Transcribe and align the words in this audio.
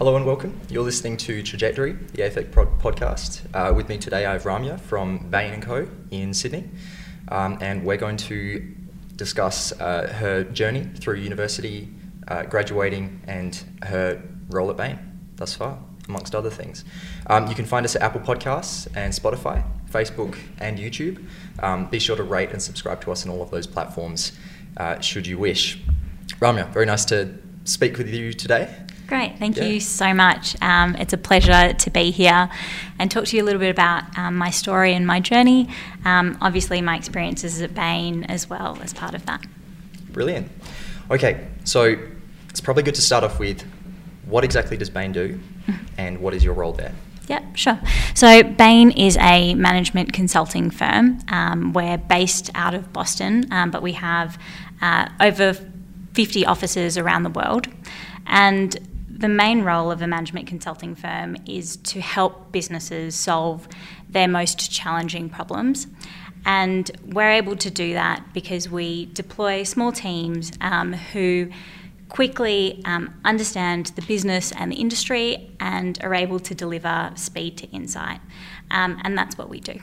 Hello 0.00 0.16
and 0.16 0.24
welcome. 0.24 0.58
You're 0.70 0.82
listening 0.82 1.18
to 1.18 1.42
Trajectory, 1.42 1.92
the 1.92 2.22
AFEC 2.22 2.52
pod- 2.52 2.80
podcast. 2.80 3.42
Uh, 3.52 3.74
with 3.74 3.90
me 3.90 3.98
today, 3.98 4.24
I 4.24 4.32
have 4.32 4.44
Ramya 4.44 4.80
from 4.80 5.28
Bain 5.28 5.60
& 5.60 5.62
Co. 5.62 5.86
in 6.10 6.32
Sydney, 6.32 6.70
um, 7.28 7.58
and 7.60 7.84
we're 7.84 7.98
going 7.98 8.16
to 8.16 8.66
discuss 9.16 9.78
uh, 9.78 10.10
her 10.16 10.44
journey 10.44 10.84
through 10.84 11.16
university, 11.16 11.90
uh, 12.28 12.44
graduating, 12.44 13.20
and 13.26 13.62
her 13.82 14.22
role 14.48 14.70
at 14.70 14.78
Bain 14.78 14.98
thus 15.36 15.52
far, 15.52 15.78
amongst 16.08 16.34
other 16.34 16.48
things. 16.48 16.82
Um, 17.26 17.46
you 17.48 17.54
can 17.54 17.66
find 17.66 17.84
us 17.84 17.94
at 17.94 18.00
Apple 18.00 18.22
Podcasts 18.22 18.88
and 18.96 19.12
Spotify, 19.12 19.62
Facebook, 19.90 20.38
and 20.60 20.78
YouTube. 20.78 21.22
Um, 21.62 21.90
be 21.90 21.98
sure 21.98 22.16
to 22.16 22.22
rate 22.22 22.52
and 22.52 22.62
subscribe 22.62 23.02
to 23.02 23.12
us 23.12 23.26
on 23.26 23.32
all 23.32 23.42
of 23.42 23.50
those 23.50 23.66
platforms, 23.66 24.32
uh, 24.78 24.98
should 25.00 25.26
you 25.26 25.36
wish. 25.36 25.78
Ramya, 26.40 26.70
very 26.70 26.86
nice 26.86 27.04
to 27.04 27.34
speak 27.64 27.98
with 27.98 28.08
you 28.08 28.32
today. 28.32 28.74
Great, 29.10 29.40
thank 29.40 29.56
Yeah. 29.56 29.64
you 29.64 29.80
so 29.80 30.14
much. 30.14 30.54
Um, 30.62 30.94
it's 30.94 31.12
a 31.12 31.18
pleasure 31.18 31.72
to 31.72 31.90
be 31.90 32.12
here 32.12 32.48
and 32.96 33.10
talk 33.10 33.24
to 33.24 33.36
you 33.36 33.42
a 33.42 33.44
little 33.44 33.58
bit 33.58 33.70
about 33.70 34.04
um, 34.16 34.36
my 34.36 34.50
story 34.50 34.94
and 34.94 35.04
my 35.04 35.18
journey. 35.18 35.68
Um, 36.04 36.38
obviously, 36.40 36.80
my 36.80 36.94
experiences 36.96 37.60
at 37.60 37.74
Bain 37.74 38.22
as 38.22 38.48
well 38.48 38.78
as 38.84 38.94
part 38.94 39.14
of 39.14 39.26
that. 39.26 39.44
Brilliant. 40.12 40.48
Okay, 41.10 41.44
so 41.64 41.96
it's 42.50 42.60
probably 42.60 42.84
good 42.84 42.94
to 42.94 43.02
start 43.02 43.24
off 43.24 43.40
with 43.40 43.64
what 44.26 44.44
exactly 44.44 44.76
does 44.76 44.90
Bain 44.90 45.10
do 45.10 45.40
and 45.98 46.20
what 46.20 46.32
is 46.32 46.44
your 46.44 46.54
role 46.54 46.72
there? 46.72 46.92
Yep, 47.26 47.56
sure. 47.56 47.80
So 48.14 48.44
Bain 48.44 48.92
is 48.92 49.16
a 49.16 49.56
management 49.56 50.12
consulting 50.12 50.70
firm. 50.70 51.18
Um, 51.26 51.72
we're 51.72 51.98
based 51.98 52.52
out 52.54 52.74
of 52.74 52.92
Boston, 52.92 53.48
um, 53.50 53.72
but 53.72 53.82
we 53.82 53.94
have 53.94 54.38
uh, 54.80 55.08
over 55.18 55.54
50 56.14 56.46
offices 56.46 56.96
around 56.96 57.24
the 57.24 57.30
world. 57.30 57.66
And 58.26 58.78
the 59.20 59.28
main 59.28 59.62
role 59.62 59.90
of 59.90 60.00
a 60.00 60.06
management 60.06 60.46
consulting 60.46 60.94
firm 60.94 61.36
is 61.46 61.76
to 61.76 62.00
help 62.00 62.50
businesses 62.52 63.14
solve 63.14 63.68
their 64.08 64.26
most 64.26 64.72
challenging 64.72 65.28
problems. 65.28 65.86
And 66.46 66.90
we're 67.04 67.30
able 67.30 67.54
to 67.56 67.70
do 67.70 67.92
that 67.92 68.24
because 68.32 68.68
we 68.70 69.06
deploy 69.12 69.62
small 69.62 69.92
teams 69.92 70.52
um, 70.62 70.94
who 70.94 71.50
quickly 72.08 72.82
um, 72.86 73.14
understand 73.24 73.86
the 73.94 74.02
business 74.02 74.52
and 74.52 74.72
the 74.72 74.76
industry 74.76 75.50
and 75.60 76.02
are 76.02 76.14
able 76.14 76.40
to 76.40 76.54
deliver 76.54 77.12
speed 77.14 77.58
to 77.58 77.68
insight. 77.68 78.20
Um, 78.70 78.98
and 79.04 79.16
that's 79.18 79.36
what 79.36 79.50
we 79.50 79.60
do. 79.60 79.80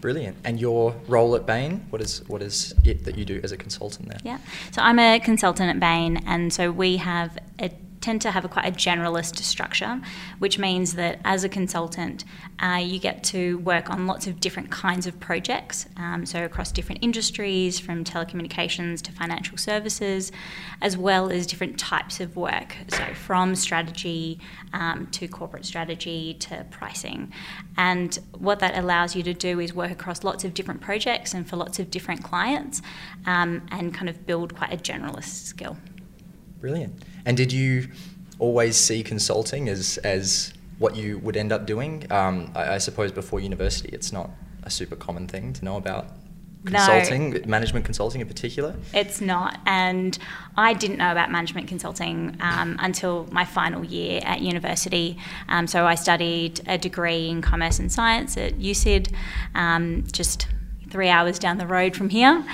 Brilliant. 0.00 0.36
And 0.44 0.60
your 0.60 0.94
role 1.06 1.34
at 1.36 1.46
Bain, 1.46 1.86
what 1.90 2.00
is 2.00 2.22
what 2.28 2.42
is 2.42 2.74
it 2.84 3.04
that 3.04 3.16
you 3.16 3.24
do 3.24 3.40
as 3.42 3.50
a 3.50 3.56
consultant 3.56 4.08
there? 4.08 4.20
Yeah. 4.22 4.38
So 4.70 4.80
I'm 4.82 4.98
a 4.98 5.18
consultant 5.18 5.70
at 5.70 5.80
Bain, 5.80 6.18
and 6.24 6.52
so 6.52 6.70
we 6.70 6.98
have 6.98 7.36
a 7.58 7.70
tend 8.00 8.22
to 8.22 8.30
have 8.30 8.44
a 8.44 8.48
quite 8.48 8.66
a 8.66 8.72
generalist 8.72 9.36
structure, 9.38 10.00
which 10.38 10.58
means 10.58 10.94
that 10.94 11.20
as 11.24 11.44
a 11.44 11.48
consultant, 11.48 12.24
uh, 12.60 12.80
you 12.82 12.98
get 12.98 13.22
to 13.24 13.58
work 13.58 13.90
on 13.90 14.06
lots 14.06 14.26
of 14.26 14.40
different 14.40 14.70
kinds 14.70 15.06
of 15.06 15.18
projects. 15.20 15.86
Um, 15.96 16.26
so 16.26 16.44
across 16.44 16.72
different 16.72 17.02
industries, 17.02 17.78
from 17.78 18.04
telecommunications 18.04 19.02
to 19.02 19.12
financial 19.12 19.56
services, 19.56 20.32
as 20.80 20.96
well 20.96 21.30
as 21.30 21.46
different 21.46 21.78
types 21.78 22.20
of 22.20 22.36
work. 22.36 22.76
So 22.88 23.04
from 23.14 23.54
strategy 23.54 24.40
um, 24.72 25.06
to 25.12 25.28
corporate 25.28 25.64
strategy 25.64 26.34
to 26.40 26.66
pricing, 26.70 27.32
and 27.76 28.18
what 28.38 28.60
that 28.60 28.76
allows 28.76 29.16
you 29.16 29.22
to 29.24 29.34
do 29.34 29.60
is 29.60 29.74
work 29.74 29.90
across 29.90 30.24
lots 30.24 30.44
of 30.44 30.54
different 30.54 30.80
projects 30.80 31.34
and 31.34 31.48
for 31.48 31.56
lots 31.56 31.78
of 31.78 31.90
different 31.90 32.22
clients, 32.22 32.82
um, 33.26 33.66
and 33.70 33.94
kind 33.94 34.08
of 34.08 34.26
build 34.26 34.54
quite 34.54 34.72
a 34.72 34.76
generalist 34.76 35.44
skill. 35.44 35.76
Brilliant. 36.60 37.02
And 37.24 37.36
did 37.36 37.52
you 37.52 37.88
always 38.38 38.76
see 38.76 39.02
consulting 39.02 39.68
as 39.68 39.98
as 39.98 40.52
what 40.78 40.94
you 40.96 41.18
would 41.18 41.36
end 41.36 41.52
up 41.52 41.66
doing? 41.66 42.06
Um, 42.10 42.52
I, 42.54 42.74
I 42.74 42.78
suppose 42.78 43.10
before 43.12 43.40
university, 43.40 43.88
it's 43.92 44.12
not 44.12 44.30
a 44.62 44.70
super 44.70 44.96
common 44.96 45.26
thing 45.26 45.52
to 45.54 45.64
know 45.64 45.76
about 45.76 46.06
No. 46.64 46.70
consulting, 46.72 47.42
management 47.48 47.84
consulting 47.84 48.20
in 48.20 48.28
particular. 48.28 48.74
It's 48.92 49.20
not, 49.20 49.58
and 49.66 50.16
I 50.56 50.74
didn't 50.74 50.98
know 50.98 51.10
about 51.10 51.30
management 51.32 51.66
consulting 51.68 52.36
um, 52.40 52.76
until 52.80 53.26
my 53.32 53.44
final 53.44 53.84
year 53.84 54.20
at 54.24 54.40
university. 54.40 55.16
Um, 55.48 55.66
so 55.66 55.84
I 55.86 55.94
studied 55.96 56.60
a 56.66 56.78
degree 56.78 57.28
in 57.28 57.42
commerce 57.42 57.78
and 57.80 57.90
science 57.90 58.36
at 58.36 58.54
USyd, 58.58 59.12
um, 59.54 60.04
just 60.12 60.46
three 60.90 61.08
hours 61.08 61.38
down 61.38 61.58
the 61.58 61.66
road 61.66 61.96
from 61.96 62.08
here, 62.08 62.44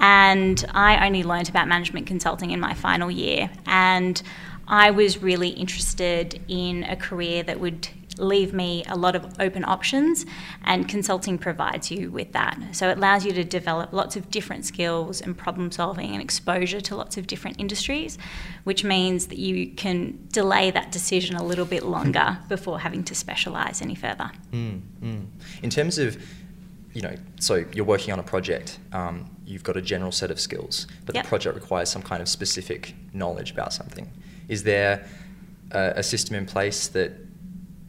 and 0.00 0.64
I 0.72 1.06
only 1.06 1.22
learnt 1.22 1.48
about 1.48 1.68
management 1.68 2.06
consulting 2.06 2.50
in 2.50 2.60
my 2.60 2.74
final 2.74 3.10
year, 3.10 3.50
and 3.66 4.20
I 4.66 4.90
was 4.90 5.22
really 5.22 5.50
interested 5.50 6.40
in 6.48 6.84
a 6.84 6.96
career 6.96 7.42
that 7.42 7.60
would 7.60 7.88
leave 8.16 8.54
me 8.54 8.84
a 8.88 8.96
lot 8.96 9.16
of 9.16 9.40
open 9.40 9.64
options. 9.64 10.24
And 10.64 10.88
consulting 10.88 11.36
provides 11.36 11.90
you 11.90 12.12
with 12.12 12.30
that. 12.32 12.56
So 12.70 12.88
it 12.88 12.98
allows 12.98 13.26
you 13.26 13.32
to 13.32 13.42
develop 13.42 13.92
lots 13.92 14.14
of 14.14 14.30
different 14.30 14.64
skills 14.64 15.20
and 15.20 15.36
problem 15.36 15.72
solving 15.72 16.12
and 16.12 16.22
exposure 16.22 16.80
to 16.80 16.96
lots 16.96 17.16
of 17.16 17.26
different 17.26 17.58
industries 17.58 18.16
which 18.64 18.82
means 18.82 19.26
that 19.26 19.38
you 19.38 19.68
can 19.68 20.18
delay 20.32 20.70
that 20.70 20.90
decision 20.90 21.36
a 21.36 21.44
little 21.44 21.66
bit 21.66 21.84
longer 21.84 22.38
before 22.48 22.80
having 22.80 23.04
to 23.04 23.14
specialize 23.14 23.80
any 23.80 23.94
further. 23.94 24.30
Mm, 24.52 24.80
mm. 25.02 25.26
In 25.62 25.70
terms 25.70 25.98
of, 25.98 26.20
you 26.94 27.02
know, 27.02 27.14
so 27.40 27.64
you're 27.74 27.84
working 27.84 28.12
on 28.12 28.20
a 28.20 28.22
project, 28.22 28.78
um, 28.92 29.28
you've 29.44 29.64
got 29.64 29.76
a 29.76 29.82
general 29.82 30.12
set 30.12 30.30
of 30.30 30.40
skills, 30.40 30.86
but 31.04 31.14
Yep. 31.14 31.24
the 31.24 31.28
project 31.28 31.54
requires 31.56 31.90
some 31.90 32.02
kind 32.02 32.22
of 32.22 32.28
specific 32.28 32.94
knowledge 33.12 33.50
about 33.50 33.72
something. 33.72 34.10
Is 34.48 34.62
there 34.62 35.04
a, 35.72 35.94
a 35.96 36.02
system 36.02 36.36
in 36.36 36.46
place 36.46 36.88
that 36.88 37.12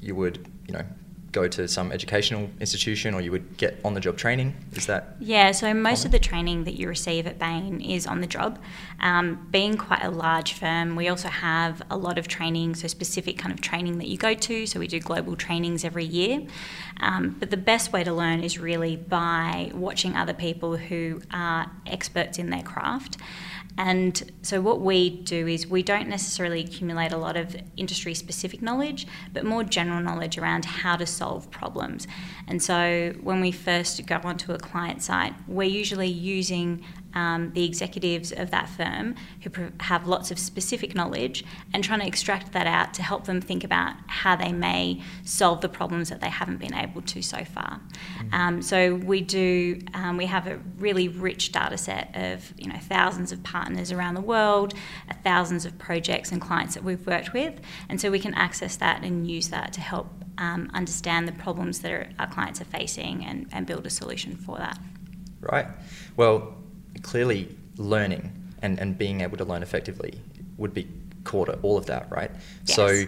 you 0.01 0.15
would, 0.15 0.47
you 0.67 0.73
know, 0.73 0.83
go 1.31 1.47
to 1.49 1.67
some 1.67 1.91
educational 1.91 2.49
institution 2.61 3.13
or 3.13 3.19
you 3.19 3.29
would 3.29 3.57
get 3.57 3.77
on 3.83 3.93
the 3.93 3.99
job 3.99 4.15
training? 4.17 4.55
Is 4.71 4.85
that 4.85 5.17
Yeah, 5.19 5.51
so 5.51 5.73
most 5.73 5.99
common? 6.03 6.05
of 6.07 6.11
the 6.13 6.19
training 6.19 6.63
that 6.63 6.75
you 6.79 6.87
receive 6.87 7.27
at 7.27 7.37
Bain 7.37 7.81
is 7.81 8.07
on 8.07 8.21
the 8.21 8.27
job. 8.27 8.57
Um, 9.01 9.45
being 9.51 9.75
quite 9.75 10.01
a 10.01 10.09
large 10.09 10.53
firm, 10.53 10.95
we 10.95 11.09
also 11.09 11.27
have 11.27 11.81
a 11.91 11.97
lot 11.97 12.17
of 12.17 12.29
training, 12.29 12.75
so 12.75 12.87
specific 12.87 13.37
kind 13.37 13.53
of 13.53 13.59
training 13.59 13.97
that 13.97 14.07
you 14.07 14.17
go 14.17 14.33
to. 14.33 14.65
So 14.65 14.79
we 14.79 14.87
do 14.87 15.01
global 15.01 15.35
trainings 15.35 15.83
every 15.83 16.05
year. 16.05 16.41
Um, 17.01 17.35
but 17.39 17.51
the 17.51 17.57
best 17.57 17.91
way 17.91 18.03
to 18.03 18.13
learn 18.13 18.41
is 18.43 18.57
really 18.57 18.95
by 18.95 19.71
watching 19.73 20.15
other 20.15 20.33
people 20.33 20.77
who 20.77 21.21
are 21.31 21.69
experts 21.85 22.39
in 22.39 22.49
their 22.49 22.63
craft. 22.63 23.17
And 23.77 24.31
so, 24.41 24.61
what 24.61 24.79
we 24.79 25.09
do 25.09 25.47
is 25.47 25.67
we 25.67 25.83
don't 25.83 26.07
necessarily 26.07 26.61
accumulate 26.61 27.11
a 27.11 27.17
lot 27.17 27.35
of 27.35 27.57
industry 27.75 28.13
specific 28.13 28.61
knowledge, 28.61 29.05
but 29.33 29.43
more 29.43 29.65
general 29.65 30.01
knowledge 30.01 30.37
around 30.37 30.63
how 30.63 30.95
to 30.95 31.05
solve 31.05 31.51
problems. 31.51 32.07
And 32.47 32.63
so, 32.63 33.13
when 33.21 33.41
we 33.41 33.51
first 33.51 34.05
go 34.05 34.21
onto 34.23 34.53
a 34.53 34.57
client 34.57 35.01
site, 35.01 35.33
we're 35.45 35.63
usually 35.63 36.07
using 36.07 36.85
um, 37.15 37.51
the 37.53 37.65
executives 37.65 38.31
of 38.31 38.51
that 38.51 38.69
firm 38.69 39.15
who 39.41 39.49
pro- 39.49 39.71
have 39.79 40.07
lots 40.07 40.31
of 40.31 40.39
specific 40.39 40.95
knowledge 40.95 41.43
and 41.73 41.83
trying 41.83 42.01
to 42.01 42.07
extract 42.07 42.51
that 42.53 42.67
out 42.67 42.93
to 42.93 43.01
help 43.01 43.25
them 43.25 43.41
think 43.41 43.63
about 43.63 43.95
how 44.07 44.35
they 44.35 44.51
may 44.51 45.01
solve 45.23 45.61
the 45.61 45.69
problems 45.69 46.09
that 46.09 46.21
they 46.21 46.29
haven't 46.29 46.57
been 46.57 46.73
able 46.73 46.84
to 47.01 47.21
so 47.21 47.43
far. 47.43 47.79
Um, 48.31 48.61
so 48.61 48.95
we 48.95 49.21
do 49.21 49.79
um, 49.93 50.17
we 50.17 50.25
have 50.25 50.47
a 50.47 50.57
really 50.77 51.07
rich 51.07 51.51
data 51.51 51.77
set 51.77 52.11
of 52.15 52.53
you 52.57 52.67
know 52.67 52.77
thousands 52.79 53.31
of 53.31 53.43
partners 53.43 53.91
around 53.91 54.15
the 54.15 54.21
world, 54.21 54.73
uh, 55.09 55.13
thousands 55.23 55.65
of 55.65 55.77
projects 55.77 56.31
and 56.31 56.41
clients 56.41 56.73
that 56.75 56.83
we've 56.83 57.05
worked 57.05 57.33
with, 57.33 57.59
and 57.89 57.99
so 57.99 58.11
we 58.11 58.19
can 58.19 58.33
access 58.33 58.75
that 58.77 59.03
and 59.03 59.29
use 59.29 59.49
that 59.49 59.73
to 59.73 59.81
help 59.81 60.07
um, 60.37 60.69
understand 60.73 61.27
the 61.27 61.31
problems 61.33 61.79
that 61.79 61.91
our, 61.91 62.07
our 62.19 62.27
clients 62.27 62.61
are 62.61 62.65
facing 62.65 63.25
and, 63.25 63.47
and 63.51 63.65
build 63.65 63.85
a 63.85 63.89
solution 63.89 64.35
for 64.35 64.57
that. 64.57 64.77
right? 65.41 65.67
Well, 66.17 66.55
clearly 67.01 67.55
learning 67.77 68.31
and, 68.61 68.79
and 68.79 68.97
being 68.97 69.21
able 69.21 69.37
to 69.37 69.45
learn 69.45 69.63
effectively 69.63 70.19
would 70.57 70.73
be 70.73 70.87
core 71.23 71.45
to 71.45 71.53
all 71.61 71.77
of 71.77 71.85
that, 71.87 72.09
right? 72.11 72.31
So 72.65 72.87
Yes. 72.87 73.07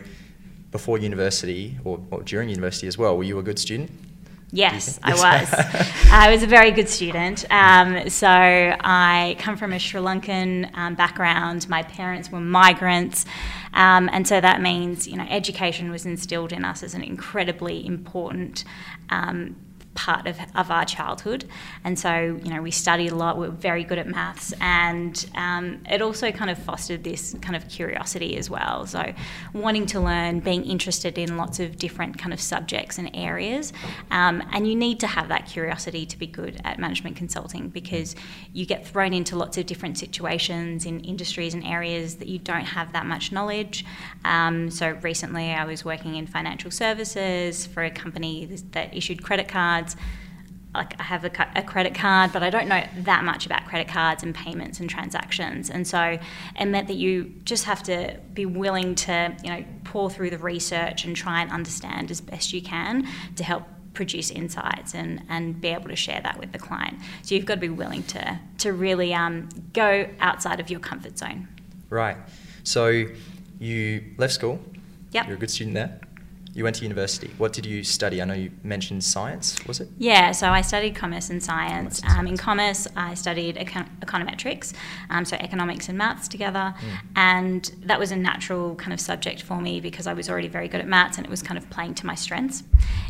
Before 0.71 0.97
university 0.97 1.77
or, 1.83 1.99
or 2.11 2.23
during 2.23 2.49
university 2.49 2.87
as 2.87 2.97
well, 2.97 3.17
were 3.17 3.23
you 3.23 3.39
a 3.39 3.43
good 3.43 3.59
student? 3.59 3.91
Yes. 4.51 4.97
I 5.03 5.11
was. 5.11 5.53
I 6.11 6.31
was 6.31 6.41
a 6.41 6.47
very 6.47 6.71
good 6.71 6.87
student. 6.87 7.45
Um, 7.49 8.09
so 8.09 8.27
I 8.29 9.35
come 9.39 9.57
from 9.57 9.73
a 9.73 9.79
Sri 9.79 9.99
Lankan 9.99 10.75
um, 10.75 10.95
background. 10.95 11.67
My 11.67 11.83
parents 11.83 12.31
were 12.31 12.39
migrants, 12.39 13.25
um, 13.73 14.09
and 14.13 14.25
so 14.25 14.39
that 14.39 14.61
means 14.61 15.05
you 15.05 15.17
know 15.17 15.25
education 15.29 15.91
was 15.91 16.05
instilled 16.05 16.53
in 16.53 16.63
us 16.63 16.81
as 16.81 16.93
an 16.93 17.03
incredibly 17.03 17.85
important 17.85 18.63
um, 19.09 19.57
part 19.97 20.27
of, 20.27 20.37
of 20.55 20.69
our 20.69 20.85
childhood. 20.85 21.43
And 21.83 21.97
so, 21.99 22.39
you 22.43 22.53
know, 22.53 22.61
we 22.61 22.71
studied 22.71 23.11
a 23.11 23.15
lot, 23.15 23.37
we 23.37 23.47
were 23.47 23.53
very 23.53 23.83
good 23.83 23.97
at 23.97 24.07
maths, 24.07 24.53
and 24.61 25.29
um, 25.35 25.81
it 25.89 26.01
also 26.01 26.31
kind 26.31 26.51
of 26.51 26.57
fostered 26.59 27.03
this 27.03 27.35
kind 27.41 27.55
of 27.55 27.67
curiosity 27.67 28.37
as 28.37 28.49
well. 28.49 28.85
So, 28.85 29.13
wanting 29.53 29.87
to 29.87 29.99
learn, 29.99 30.39
being 30.39 30.63
interested 30.63 31.17
in 31.17 31.35
lots 31.35 31.59
of 31.59 31.77
different 31.77 32.19
kind 32.19 32.31
of 32.31 32.39
subjects 32.39 32.99
and 32.99 33.09
areas. 33.15 33.73
Um, 34.11 34.43
and 34.53 34.67
you 34.67 34.75
need 34.75 34.99
to 34.99 35.07
have 35.07 35.29
that 35.29 35.47
curiosity 35.47 36.05
to 36.05 36.17
be 36.17 36.27
good 36.27 36.61
at 36.63 36.77
management 36.77 37.15
consulting 37.15 37.69
because 37.69 38.15
you 38.53 38.65
get 38.67 38.87
thrown 38.87 39.13
into 39.13 39.35
lots 39.35 39.57
of 39.57 39.65
different 39.65 39.97
situations 39.97 40.85
in 40.85 40.99
industries 40.99 41.55
and 41.55 41.63
areas 41.63 42.17
that 42.17 42.27
you 42.27 42.37
don't 42.37 42.65
have 42.65 42.93
that 42.93 43.07
much 43.07 43.31
knowledge. 43.31 43.83
Um, 44.23 44.69
so, 44.69 44.91
recently 45.01 45.53
I 45.53 45.65
was 45.65 45.83
working 45.83 46.15
in 46.15 46.27
financial 46.27 46.69
services 46.69 47.65
for 47.65 47.83
a 47.83 47.89
company 47.89 48.45
that 48.45 48.95
issued 48.95 49.23
credit 49.23 49.47
cards 49.47 49.86
cards. 49.95 50.03
Like 50.73 50.99
I 50.99 51.03
have 51.03 51.25
a, 51.25 51.31
a, 51.55 51.63
credit 51.63 51.95
card, 51.95 52.31
but 52.31 52.43
I 52.43 52.51
don't 52.51 52.67
know 52.67 52.83
that 52.97 53.23
much 53.23 53.47
about 53.47 53.65
credit 53.65 53.87
cards 53.87 54.21
and 54.21 54.35
payments 54.35 54.79
and 54.79 54.87
transactions. 54.87 55.71
And 55.71 55.87
so 55.87 56.19
it 56.59 56.65
meant 56.65 56.87
that 56.87 56.97
you 56.97 57.33
just 57.45 57.63
have 57.63 57.81
to 57.83 58.19
be 58.33 58.45
willing 58.45 58.93
to, 58.95 59.35
you 59.43 59.49
know, 59.49 59.65
pore 59.85 60.11
through 60.11 60.29
the 60.29 60.37
research 60.37 61.03
and 61.03 61.15
try 61.15 61.41
and 61.41 61.51
understand 61.51 62.11
as 62.11 62.21
best 62.21 62.53
you 62.53 62.61
can 62.61 63.07
to 63.37 63.43
help 63.43 63.63
produce 63.93 64.29
insights 64.29 64.93
and, 64.93 65.23
and 65.29 65.59
be 65.59 65.69
able 65.69 65.89
to 65.89 65.95
share 65.95 66.21
that 66.21 66.37
with 66.37 66.51
the 66.51 66.59
client. 66.59 66.99
So 67.23 67.33
you've 67.33 67.45
got 67.45 67.55
to 67.55 67.61
be 67.61 67.69
willing 67.69 68.03
to, 68.03 68.39
to 68.59 68.73
really 68.73 69.15
um, 69.15 69.49
go 69.73 70.07
outside 70.19 70.59
of 70.59 70.69
your 70.69 70.81
comfort 70.81 71.17
zone. 71.17 71.47
Right. 71.89 72.17
So 72.63 73.05
you 73.57 74.03
left 74.17 74.33
school. 74.33 74.59
Yep. 75.13 75.25
You're 75.25 75.37
a 75.37 75.39
good 75.39 75.49
student 75.49 75.73
there. 75.73 75.99
You 76.57 76.63
went 76.63 76.75
to 76.77 76.81
university. 76.81 77.29
What 77.37 77.53
did 77.53 77.67
you 77.67 77.83
study? 77.83 78.19
I 78.19 78.25
know 78.25 78.33
you 78.33 78.49
mentioned 78.63 79.03
science, 79.03 79.63
was 79.67 79.79
it? 79.79 79.89
Yeah, 79.99 80.31
so 80.31 80.49
I 80.49 80.61
studied 80.61 80.95
commerce 80.95 81.29
and 81.29 81.41
science. 81.41 81.99
Commerce 81.99 82.17
and 82.17 82.27
um, 82.27 82.33
in 82.33 82.35
commerce, 82.35 82.87
I 82.95 83.13
studied 83.13 83.57
econ- 83.57 83.87
econometrics, 83.99 84.73
um, 85.11 85.23
so 85.23 85.37
economics 85.39 85.87
and 85.87 85.99
maths 85.99 86.27
together. 86.27 86.73
Mm. 86.75 86.97
And 87.15 87.71
that 87.83 87.99
was 87.99 88.09
a 88.09 88.15
natural 88.15 88.73
kind 88.73 88.91
of 88.91 88.99
subject 88.99 89.43
for 89.43 89.61
me 89.61 89.79
because 89.79 90.07
I 90.07 90.13
was 90.13 90.31
already 90.31 90.47
very 90.47 90.67
good 90.67 90.81
at 90.81 90.87
maths 90.87 91.17
and 91.17 91.27
it 91.27 91.29
was 91.29 91.43
kind 91.43 91.59
of 91.59 91.69
playing 91.69 91.93
to 91.93 92.07
my 92.07 92.15
strengths. 92.15 92.63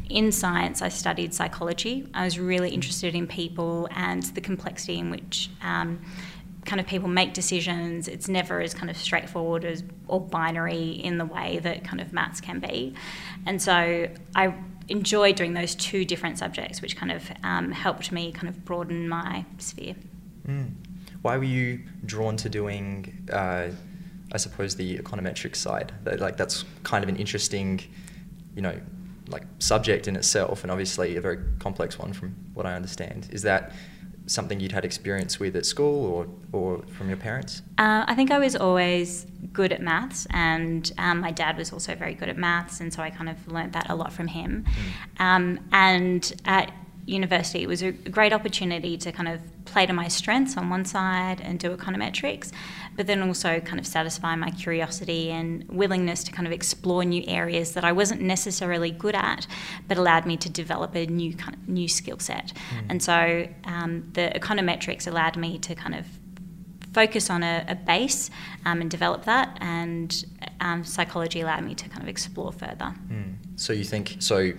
In 0.09 0.33
science, 0.33 0.81
I 0.81 0.89
studied 0.89 1.33
psychology. 1.33 2.05
I 2.13 2.25
was 2.25 2.37
really 2.37 2.71
interested 2.71 3.15
in 3.15 3.27
people 3.27 3.87
and 3.95 4.23
the 4.23 4.41
complexity 4.41 4.99
in 4.99 5.09
which. 5.09 5.49
Um, 5.63 6.01
kind 6.67 6.79
of 6.79 6.85
people 6.85 7.07
make 7.07 7.33
decisions. 7.33 8.07
It's 8.07 8.27
never 8.27 8.61
as 8.61 8.73
kind 8.73 8.89
of 8.91 8.97
straightforward 8.97 9.65
as 9.65 9.83
or 10.07 10.21
binary 10.21 10.91
in 10.91 11.17
the 11.17 11.25
way 11.25 11.59
that 11.59 11.83
kind 11.83 11.99
of 11.99 12.13
maths 12.13 12.39
can 12.41 12.59
be. 12.59 12.93
And 13.47 13.59
so 13.59 14.07
I 14.35 14.53
enjoy 14.89 15.33
doing 15.33 15.53
those 15.53 15.73
two 15.75 16.05
different 16.05 16.37
subjects, 16.37 16.81
which 16.81 16.95
kind 16.95 17.11
of 17.11 17.31
um, 17.43 17.71
helped 17.71 18.11
me 18.11 18.31
kind 18.31 18.47
of 18.47 18.63
broaden 18.63 19.09
my 19.09 19.45
sphere. 19.57 19.95
Mm. 20.47 20.71
Why 21.23 21.37
were 21.37 21.45
you 21.45 21.81
drawn 22.05 22.37
to 22.37 22.49
doing, 22.49 23.27
uh, 23.33 23.69
I 24.31 24.37
suppose, 24.37 24.75
the 24.75 24.97
econometric 24.97 25.55
side? 25.55 25.91
Like 26.05 26.37
that's 26.37 26.63
kind 26.83 27.03
of 27.03 27.09
an 27.09 27.15
interesting, 27.15 27.81
you 28.55 28.61
know, 28.61 28.79
like 29.29 29.43
subject 29.59 30.07
in 30.07 30.15
itself, 30.15 30.63
and 30.63 30.71
obviously 30.71 31.17
a 31.17 31.21
very 31.21 31.39
complex 31.59 31.97
one 31.97 32.13
from 32.13 32.35
what 32.53 32.65
I 32.65 32.75
understand. 32.75 33.27
Is 33.31 33.41
that 33.41 33.73
something 34.27 34.59
you'd 34.59 34.71
had 34.71 34.85
experience 34.85 35.39
with 35.39 35.55
at 35.55 35.65
school 35.65 36.05
or, 36.05 36.27
or 36.51 36.83
from 36.89 37.07
your 37.07 37.17
parents? 37.17 37.61
Uh, 37.77 38.03
I 38.07 38.15
think 38.15 38.31
I 38.31 38.39
was 38.39 38.55
always 38.55 39.25
good 39.53 39.71
at 39.71 39.81
maths, 39.81 40.27
and 40.31 40.91
um, 40.97 41.19
my 41.19 41.31
dad 41.31 41.57
was 41.57 41.73
also 41.73 41.95
very 41.95 42.13
good 42.13 42.29
at 42.29 42.37
maths, 42.37 42.79
and 42.79 42.93
so 42.93 43.01
I 43.01 43.09
kind 43.09 43.29
of 43.29 43.47
learnt 43.47 43.73
that 43.73 43.89
a 43.89 43.95
lot 43.95 44.13
from 44.13 44.27
him. 44.27 44.65
Mm. 45.17 45.25
Um, 45.25 45.59
and 45.71 46.33
at 46.45 46.71
university, 47.07 47.63
it 47.63 47.67
was 47.67 47.81
a 47.81 47.91
great 47.91 48.33
opportunity 48.33 48.97
to 48.97 49.11
kind 49.11 49.29
of 49.29 49.39
play 49.65 49.85
to 49.85 49.93
my 49.93 50.07
strengths 50.07 50.57
on 50.57 50.69
one 50.69 50.85
side 50.85 51.41
and 51.41 51.57
do 51.57 51.75
econometrics, 51.75 52.51
but 52.95 53.07
then 53.07 53.21
also 53.21 53.59
kind 53.61 53.79
of 53.79 53.87
satisfy 53.87 54.35
my 54.35 54.51
curiosity 54.51 55.31
and 55.31 55.63
willingness 55.69 56.23
to 56.25 56.31
kind 56.31 56.45
of 56.45 56.53
explore 56.53 57.05
new 57.05 57.23
areas 57.27 57.73
that 57.73 57.85
I 57.85 57.91
wasn't 57.93 58.21
necessarily 58.21 58.91
good 58.91 59.15
at, 59.15 59.47
but 59.87 59.97
allowed 59.97 60.25
me 60.25 60.35
to 60.37 60.49
develop 60.49 60.95
a 60.95 61.05
new 61.05 61.33
kind 61.33 61.55
of 61.55 61.67
new 61.69 61.87
skill 61.87 62.19
set. 62.19 62.53
Mm. 62.53 62.85
And 62.89 63.03
so 63.03 63.47
um, 63.63 64.09
the 64.13 64.31
econometrics 64.35 65.07
allowed 65.07 65.37
me 65.37 65.57
to 65.59 65.75
kind 65.75 65.95
of 65.95 66.05
focus 66.93 67.29
on 67.29 67.43
a, 67.43 67.65
a 67.69 67.75
base 67.75 68.29
um, 68.65 68.81
and 68.81 68.89
develop 68.91 69.23
that, 69.25 69.57
and 69.61 70.25
um, 70.59 70.83
psychology 70.83 71.41
allowed 71.41 71.63
me 71.63 71.75
to 71.75 71.87
kind 71.87 72.01
of 72.01 72.09
explore 72.09 72.51
further. 72.51 72.93
Mm. 73.09 73.35
So 73.55 73.71
you 73.71 73.83
think 73.83 74.17
so? 74.19 74.51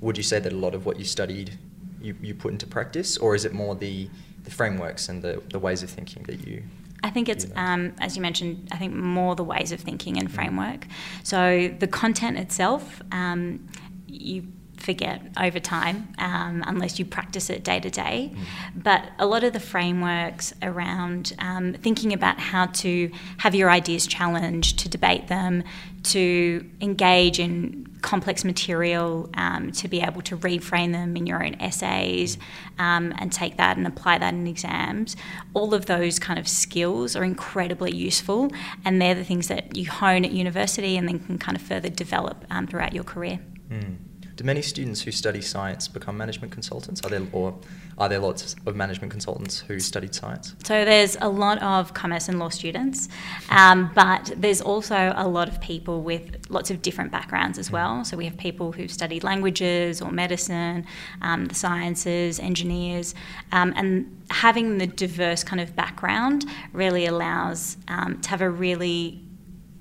Would 0.00 0.16
you 0.16 0.22
say 0.22 0.38
that 0.38 0.52
a 0.52 0.56
lot 0.56 0.74
of 0.74 0.86
what 0.86 0.98
you 0.98 1.04
studied 1.04 1.58
you, 2.00 2.16
you 2.20 2.34
put 2.34 2.52
into 2.52 2.66
practice, 2.66 3.16
or 3.16 3.34
is 3.34 3.44
it 3.44 3.52
more 3.52 3.74
the, 3.74 4.08
the 4.44 4.50
frameworks 4.50 5.08
and 5.08 5.22
the, 5.22 5.42
the 5.50 5.58
ways 5.58 5.82
of 5.82 5.90
thinking 5.90 6.22
that 6.24 6.46
you? 6.46 6.62
I 7.02 7.10
think 7.10 7.28
it's, 7.28 7.46
um, 7.54 7.94
as 8.00 8.16
you 8.16 8.22
mentioned, 8.22 8.68
I 8.72 8.76
think 8.76 8.92
more 8.94 9.36
the 9.36 9.44
ways 9.44 9.70
of 9.70 9.80
thinking 9.80 10.18
and 10.18 10.30
framework. 10.30 10.86
So 11.22 11.68
the 11.78 11.86
content 11.86 12.38
itself, 12.38 13.00
um, 13.12 13.68
you 14.06 14.46
forget 14.78 15.22
over 15.40 15.60
time 15.60 16.08
um, 16.18 16.64
unless 16.66 16.98
you 16.98 17.04
practice 17.04 17.50
it 17.50 17.64
day 17.64 17.80
to 17.80 17.90
day. 17.90 18.34
But 18.74 19.04
a 19.18 19.26
lot 19.26 19.44
of 19.44 19.52
the 19.52 19.60
frameworks 19.60 20.54
around 20.62 21.34
um, 21.38 21.74
thinking 21.74 22.12
about 22.12 22.38
how 22.38 22.66
to 22.66 23.10
have 23.38 23.54
your 23.54 23.70
ideas 23.70 24.06
challenged, 24.06 24.78
to 24.80 24.88
debate 24.88 25.28
them, 25.28 25.64
to 26.04 26.68
engage 26.80 27.38
in 27.38 27.86
complex 28.02 28.44
material, 28.44 29.28
um, 29.34 29.72
to 29.72 29.88
be 29.88 30.00
able 30.00 30.22
to 30.22 30.36
reframe 30.38 30.92
them 30.92 31.16
in 31.16 31.26
your 31.26 31.44
own 31.44 31.54
essays 31.60 32.38
um, 32.78 33.12
and 33.18 33.32
take 33.32 33.56
that 33.56 33.76
and 33.76 33.86
apply 33.86 34.18
that 34.18 34.32
in 34.32 34.46
exams. 34.46 35.16
All 35.54 35.74
of 35.74 35.86
those 35.86 36.18
kind 36.18 36.38
of 36.38 36.46
skills 36.46 37.16
are 37.16 37.24
incredibly 37.24 37.94
useful, 37.94 38.50
and 38.84 39.02
they're 39.02 39.14
the 39.14 39.24
things 39.24 39.48
that 39.48 39.76
you 39.76 39.90
hone 39.90 40.24
at 40.24 40.30
university 40.30 40.96
and 40.96 41.08
then 41.08 41.18
can 41.18 41.38
kind 41.38 41.56
of 41.56 41.62
further 41.62 41.88
develop 41.88 42.44
um, 42.50 42.66
throughout 42.66 42.92
your 42.92 43.04
career. 43.04 43.40
Mm. 43.70 43.96
Do 44.38 44.44
many 44.44 44.62
students 44.62 45.02
who 45.02 45.10
study 45.10 45.40
science 45.40 45.88
become 45.88 46.16
management 46.16 46.52
consultants? 46.52 47.00
Are 47.04 47.10
there 47.10 47.26
or 47.32 47.58
are 47.98 48.08
there 48.08 48.20
lots 48.20 48.54
of 48.66 48.76
management 48.76 49.10
consultants 49.10 49.58
who 49.58 49.80
studied 49.80 50.14
science? 50.14 50.54
So 50.62 50.84
there's 50.84 51.16
a 51.20 51.28
lot 51.28 51.60
of 51.60 51.92
commerce 51.92 52.28
and 52.28 52.38
law 52.38 52.48
students, 52.48 53.08
um, 53.50 53.90
but 53.96 54.32
there's 54.36 54.60
also 54.60 55.12
a 55.16 55.26
lot 55.26 55.48
of 55.48 55.60
people 55.60 56.02
with 56.02 56.48
lots 56.50 56.70
of 56.70 56.82
different 56.82 57.10
backgrounds 57.10 57.58
as 57.58 57.72
well. 57.72 58.04
So 58.04 58.16
we 58.16 58.26
have 58.26 58.36
people 58.36 58.70
who've 58.70 58.92
studied 58.92 59.24
languages 59.24 60.00
or 60.00 60.12
medicine, 60.12 60.86
um, 61.20 61.46
the 61.46 61.56
sciences, 61.56 62.38
engineers, 62.38 63.16
um, 63.50 63.74
and 63.74 64.24
having 64.30 64.78
the 64.78 64.86
diverse 64.86 65.42
kind 65.42 65.60
of 65.60 65.74
background 65.74 66.44
really 66.72 67.06
allows 67.06 67.76
um, 67.88 68.20
to 68.20 68.28
have 68.28 68.40
a 68.40 68.48
really 68.48 69.20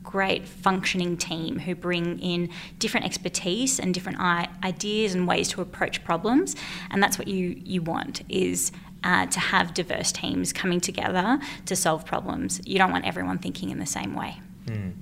great 0.07 0.48
functioning 0.48 1.18
team 1.18 1.59
who 1.59 1.75
bring 1.75 2.18
in 2.19 2.50
different 2.80 3.06
expertise 3.06 3.77
and 3.77 3.94
different 3.94 4.18
ideas 4.63 5.13
and 5.13 5.27
ways 5.27 5.50
to 5.50 5.62
approach 5.62 6.01
problems. 6.06 6.56
And 6.89 7.04
that's 7.04 7.19
what 7.19 7.27
you 7.27 7.62
you 7.65 7.81
want 7.81 8.21
is 8.30 8.71
uh, 9.04 9.25
to 9.25 9.39
have 9.39 9.74
diverse 9.74 10.13
teams 10.13 10.54
coming 10.54 10.80
together 10.80 11.39
to 11.65 11.75
solve 11.75 12.06
problems. 12.06 12.62
You 12.65 12.77
don't 12.77 12.92
want 12.92 13.06
everyone 13.06 13.38
thinking 13.38 13.69
in 13.69 13.80
the 13.80 13.86
same 13.86 14.15
way. 14.15 14.39
Mm. 14.65 14.94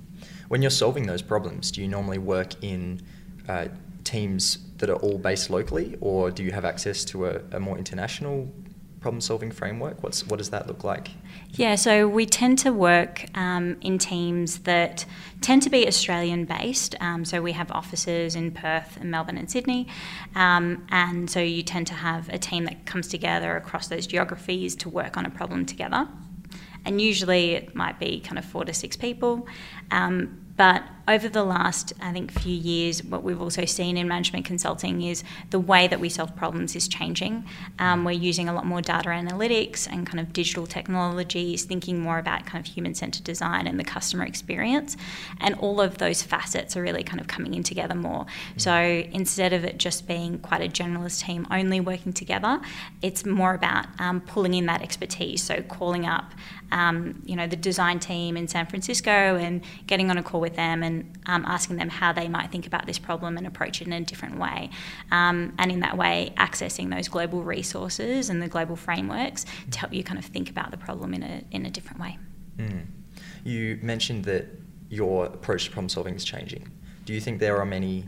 When 0.48 0.60
you're 0.60 0.78
solving 0.84 1.06
those 1.06 1.22
problems, 1.22 1.70
do 1.70 1.80
you 1.82 1.88
normally 1.88 2.18
work 2.18 2.50
in 2.62 3.00
uh, 3.48 3.68
teams 4.02 4.58
that 4.78 4.90
are 4.90 5.00
all 5.06 5.18
based 5.18 5.50
locally, 5.50 5.96
or 6.00 6.30
do 6.32 6.42
you 6.42 6.50
have 6.50 6.64
access 6.64 7.04
to 7.06 7.26
a, 7.26 7.40
a 7.52 7.60
more 7.60 7.78
international 7.78 8.52
problem-solving 9.06 9.52
framework? 9.52 10.02
What's 10.02 10.26
what 10.26 10.38
does 10.38 10.50
that 10.50 10.66
look 10.66 10.82
like? 10.82 11.10
Yeah, 11.52 11.76
so 11.76 12.08
we 12.08 12.26
tend 12.26 12.58
to 12.58 12.72
work 12.72 13.24
um, 13.36 13.76
in 13.80 13.98
teams 13.98 14.58
that 14.70 15.04
tend 15.40 15.62
to 15.62 15.70
be 15.70 15.86
Australian 15.86 16.44
based. 16.44 16.96
Um, 17.00 17.24
so 17.24 17.40
we 17.40 17.52
have 17.52 17.70
offices 17.70 18.34
in 18.34 18.50
Perth 18.50 18.96
and 19.00 19.08
Melbourne 19.08 19.38
and 19.38 19.48
Sydney. 19.48 19.86
Um, 20.34 20.84
and 20.90 21.30
so 21.30 21.38
you 21.38 21.62
tend 21.62 21.86
to 21.86 21.94
have 21.94 22.28
a 22.30 22.38
team 22.38 22.64
that 22.64 22.84
comes 22.84 23.06
together 23.06 23.56
across 23.56 23.86
those 23.86 24.08
geographies 24.08 24.74
to 24.76 24.88
work 24.88 25.16
on 25.16 25.24
a 25.24 25.30
problem 25.30 25.64
together. 25.66 26.08
And 26.84 27.00
usually 27.00 27.52
it 27.52 27.76
might 27.76 28.00
be 28.00 28.18
kind 28.18 28.38
of 28.38 28.44
four 28.44 28.64
to 28.64 28.74
six 28.74 28.96
people. 28.96 29.46
Um, 29.92 30.45
but 30.56 30.82
over 31.08 31.28
the 31.28 31.44
last, 31.44 31.92
I 32.00 32.12
think, 32.12 32.32
few 32.32 32.54
years, 32.54 33.04
what 33.04 33.22
we've 33.22 33.40
also 33.40 33.64
seen 33.64 33.96
in 33.96 34.08
management 34.08 34.44
consulting 34.44 35.02
is 35.02 35.22
the 35.50 35.60
way 35.60 35.86
that 35.86 36.00
we 36.00 36.08
solve 36.08 36.34
problems 36.34 36.74
is 36.74 36.88
changing. 36.88 37.44
Um, 37.78 38.04
we're 38.04 38.10
using 38.12 38.48
a 38.48 38.52
lot 38.52 38.66
more 38.66 38.80
data 38.82 39.10
analytics 39.10 39.86
and 39.86 40.04
kind 40.04 40.18
of 40.18 40.32
digital 40.32 40.66
technologies, 40.66 41.64
thinking 41.64 42.00
more 42.00 42.18
about 42.18 42.44
kind 42.46 42.64
of 42.66 42.72
human 42.72 42.94
centered 42.94 43.22
design 43.22 43.68
and 43.68 43.78
the 43.78 43.84
customer 43.84 44.24
experience. 44.24 44.96
And 45.40 45.54
all 45.56 45.80
of 45.80 45.98
those 45.98 46.22
facets 46.24 46.76
are 46.76 46.82
really 46.82 47.04
kind 47.04 47.20
of 47.20 47.28
coming 47.28 47.54
in 47.54 47.62
together 47.62 47.94
more. 47.94 48.26
So 48.56 48.74
instead 48.74 49.52
of 49.52 49.64
it 49.64 49.78
just 49.78 50.08
being 50.08 50.40
quite 50.40 50.60
a 50.60 50.68
generalist 50.68 51.24
team 51.24 51.46
only 51.52 51.78
working 51.78 52.12
together, 52.12 52.60
it's 53.00 53.24
more 53.24 53.54
about 53.54 53.86
um, 54.00 54.22
pulling 54.22 54.54
in 54.54 54.66
that 54.66 54.82
expertise. 54.82 55.42
So 55.44 55.62
calling 55.62 56.04
up, 56.04 56.32
um, 56.72 57.22
you 57.24 57.36
know, 57.36 57.46
the 57.46 57.54
design 57.56 58.00
team 58.00 58.36
in 58.36 58.48
San 58.48 58.66
Francisco 58.66 59.36
and 59.36 59.62
getting 59.86 60.10
on 60.10 60.18
a 60.18 60.22
call 60.22 60.42
with 60.46 60.54
them 60.54 60.82
and 60.86 60.94
um, 61.26 61.44
asking 61.56 61.76
them 61.76 61.88
how 61.88 62.12
they 62.12 62.28
might 62.28 62.48
think 62.52 62.66
about 62.70 62.86
this 62.86 62.98
problem 63.08 63.36
and 63.38 63.46
approach 63.46 63.80
it 63.82 63.86
in 63.90 63.92
a 63.92 64.00
different 64.12 64.38
way. 64.38 64.70
Um, 65.10 65.36
and 65.58 65.72
in 65.74 65.80
that 65.80 65.96
way, 65.96 66.32
accessing 66.36 66.86
those 66.94 67.08
global 67.08 67.42
resources 67.42 68.30
and 68.30 68.40
the 68.40 68.50
global 68.56 68.76
frameworks 68.76 69.44
to 69.72 69.78
help 69.80 69.92
you 69.92 70.02
kind 70.04 70.18
of 70.18 70.24
think 70.24 70.48
about 70.48 70.70
the 70.70 70.76
problem 70.76 71.12
in 71.14 71.22
a, 71.22 71.42
in 71.50 71.66
a 71.66 71.70
different 71.70 72.00
way. 72.00 72.12
Mm. 72.58 72.86
You 73.44 73.78
mentioned 73.82 74.24
that 74.26 74.44
your 74.88 75.26
approach 75.26 75.64
to 75.64 75.70
problem 75.72 75.88
solving 75.88 76.14
is 76.14 76.24
changing. 76.24 76.64
Do 77.06 77.12
you 77.12 77.20
think 77.20 77.40
there 77.40 77.58
are 77.58 77.66
many, 77.66 78.04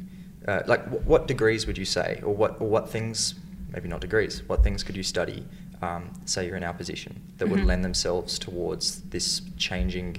uh, 0.47 0.63
like, 0.67 0.85
w- 0.85 1.03
what 1.05 1.27
degrees 1.27 1.67
would 1.67 1.79
you 1.83 1.85
say, 1.85 2.21
or 2.23 2.35
what, 2.35 2.61
or 2.61 2.69
what 2.69 2.89
things, 2.89 3.35
maybe 3.73 3.89
not 3.89 4.01
degrees, 4.01 4.43
what 4.47 4.63
things 4.63 4.85
could 4.85 4.97
you 4.97 5.03
study, 5.03 5.45
um, 5.83 6.03
say 6.25 6.47
you're 6.47 6.57
in 6.57 6.65
our 6.71 6.75
position, 6.83 7.13
that 7.39 7.49
would 7.49 7.61
Mhm. 7.61 7.67
lend 7.67 7.85
themselves 7.85 8.39
towards 8.39 8.85
this 9.11 9.43
changing 9.57 10.11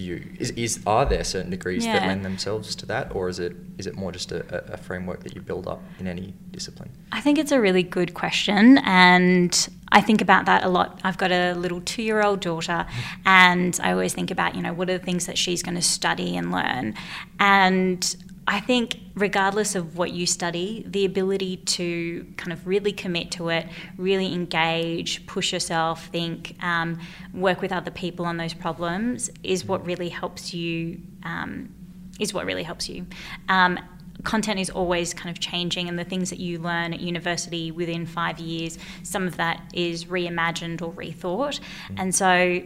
view? 0.00 0.16
Is, 0.38 0.50
is 0.52 0.80
are 0.86 1.04
there 1.04 1.24
certain 1.24 1.50
degrees 1.50 1.84
that 1.84 2.06
lend 2.06 2.24
themselves 2.24 2.74
to 2.76 2.86
that, 2.86 3.14
or 3.14 3.28
is 3.28 3.38
it 3.38 3.54
is 3.78 3.86
it 3.86 3.94
more 3.96 4.12
just 4.12 4.32
a, 4.32 4.72
a 4.72 4.76
framework 4.76 5.22
that 5.24 5.34
you 5.34 5.40
build 5.40 5.66
up 5.66 5.82
in 5.98 6.06
any 6.06 6.34
discipline? 6.50 6.90
I 7.12 7.20
think 7.20 7.38
it's 7.38 7.52
a 7.52 7.60
really 7.60 7.82
good 7.82 8.14
question, 8.14 8.78
and 8.78 9.52
I 9.92 10.00
think 10.00 10.20
about 10.22 10.46
that 10.46 10.64
a 10.64 10.68
lot. 10.68 11.00
I've 11.04 11.18
got 11.18 11.32
a 11.32 11.54
little 11.54 11.80
two 11.80 12.02
year 12.02 12.22
old 12.22 12.40
daughter, 12.40 12.86
mm-hmm. 12.88 13.28
and 13.28 13.78
I 13.82 13.92
always 13.92 14.14
think 14.14 14.30
about, 14.30 14.54
you 14.54 14.62
know, 14.62 14.72
what 14.72 14.88
are 14.90 14.98
the 14.98 15.04
things 15.04 15.26
that 15.26 15.36
she's 15.36 15.62
going 15.62 15.76
to 15.76 15.82
study 15.82 16.36
and 16.36 16.50
learn. 16.52 16.94
And 17.38 18.16
I 18.50 18.58
think, 18.58 18.98
regardless 19.14 19.76
of 19.76 19.96
what 19.96 20.10
you 20.10 20.26
study, 20.26 20.84
the 20.84 21.04
ability 21.04 21.58
to 21.58 22.26
kind 22.36 22.52
of 22.52 22.66
really 22.66 22.90
commit 22.90 23.30
to 23.32 23.48
it, 23.50 23.68
really 23.96 24.34
engage, 24.34 25.24
push 25.26 25.52
yourself, 25.52 26.06
think, 26.08 26.56
um, 26.60 26.98
work 27.32 27.62
with 27.62 27.70
other 27.70 27.92
people 27.92 28.26
on 28.26 28.38
those 28.38 28.52
problems 28.52 29.30
is 29.44 29.64
what 29.64 29.86
really 29.86 30.08
helps 30.08 30.52
you. 30.52 31.00
Um, 31.22 31.72
is 32.18 32.34
what 32.34 32.44
really 32.44 32.64
helps 32.64 32.88
you. 32.88 33.06
Um, 33.48 33.78
content 34.24 34.58
is 34.58 34.68
always 34.68 35.14
kind 35.14 35.30
of 35.30 35.38
changing, 35.38 35.88
and 35.88 35.96
the 35.96 36.04
things 36.04 36.28
that 36.30 36.40
you 36.40 36.58
learn 36.58 36.92
at 36.92 37.00
university 37.00 37.70
within 37.70 38.04
five 38.04 38.40
years, 38.40 38.78
some 39.04 39.28
of 39.28 39.36
that 39.36 39.62
is 39.72 40.06
reimagined 40.06 40.82
or 40.82 40.92
rethought. 40.92 41.60
And 41.96 42.12
so 42.12 42.62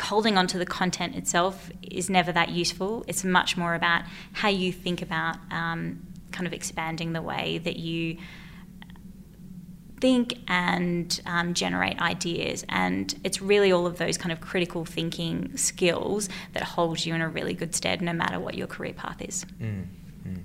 holding 0.00 0.36
on 0.36 0.46
to 0.48 0.58
the 0.58 0.66
content 0.66 1.16
itself 1.16 1.70
is 1.82 2.10
never 2.10 2.32
that 2.32 2.50
useful. 2.50 3.04
It's 3.06 3.24
much 3.24 3.56
more 3.56 3.74
about 3.74 4.02
how 4.32 4.48
you 4.48 4.72
think 4.72 5.02
about 5.02 5.36
um, 5.50 6.06
kind 6.32 6.46
of 6.46 6.52
expanding 6.52 7.12
the 7.12 7.22
way 7.22 7.58
that 7.58 7.76
you 7.76 8.18
think 10.00 10.38
and 10.48 11.20
um, 11.24 11.54
generate 11.54 12.00
ideas. 12.00 12.64
And 12.68 13.14
it's 13.24 13.40
really 13.40 13.72
all 13.72 13.86
of 13.86 13.98
those 13.98 14.18
kind 14.18 14.32
of 14.32 14.40
critical 14.40 14.84
thinking 14.84 15.56
skills 15.56 16.28
that 16.52 16.62
hold 16.62 17.04
you 17.04 17.14
in 17.14 17.22
a 17.22 17.28
really 17.28 17.54
good 17.54 17.74
stead 17.74 18.02
no 18.02 18.12
matter 18.12 18.38
what 18.38 18.54
your 18.54 18.66
career 18.66 18.92
path 18.92 19.22
is. 19.22 19.46
Mm, 19.60 19.86
mm. 20.26 20.42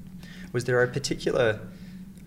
Was 0.53 0.63
there 0.65 0.81
a 0.81 0.87
particular 0.87 1.59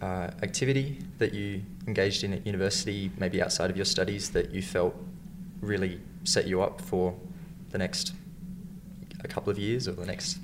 uh, 0.03 0.31
activity 0.43 0.99
that 1.19 1.33
you 1.33 1.63
engaged 1.87 2.25
in 2.25 2.33
at 2.35 2.47
university, 2.47 3.11
maybe 3.19 3.43
outside 3.43 3.71
of 3.71 3.77
your 3.77 3.87
studies, 3.87 4.31
that 4.31 4.51
you 4.51 4.61
felt 4.61 4.95
really 5.61 6.01
set 6.25 6.47
you 6.47 6.63
up 6.63 6.81
for 6.81 7.15
the 7.71 7.79
next 7.79 8.13
a 9.23 9.29
couple 9.29 9.51
of 9.51 9.59
years 9.59 9.89
or 9.89 9.93
the 9.93 10.07
next? 10.07 10.39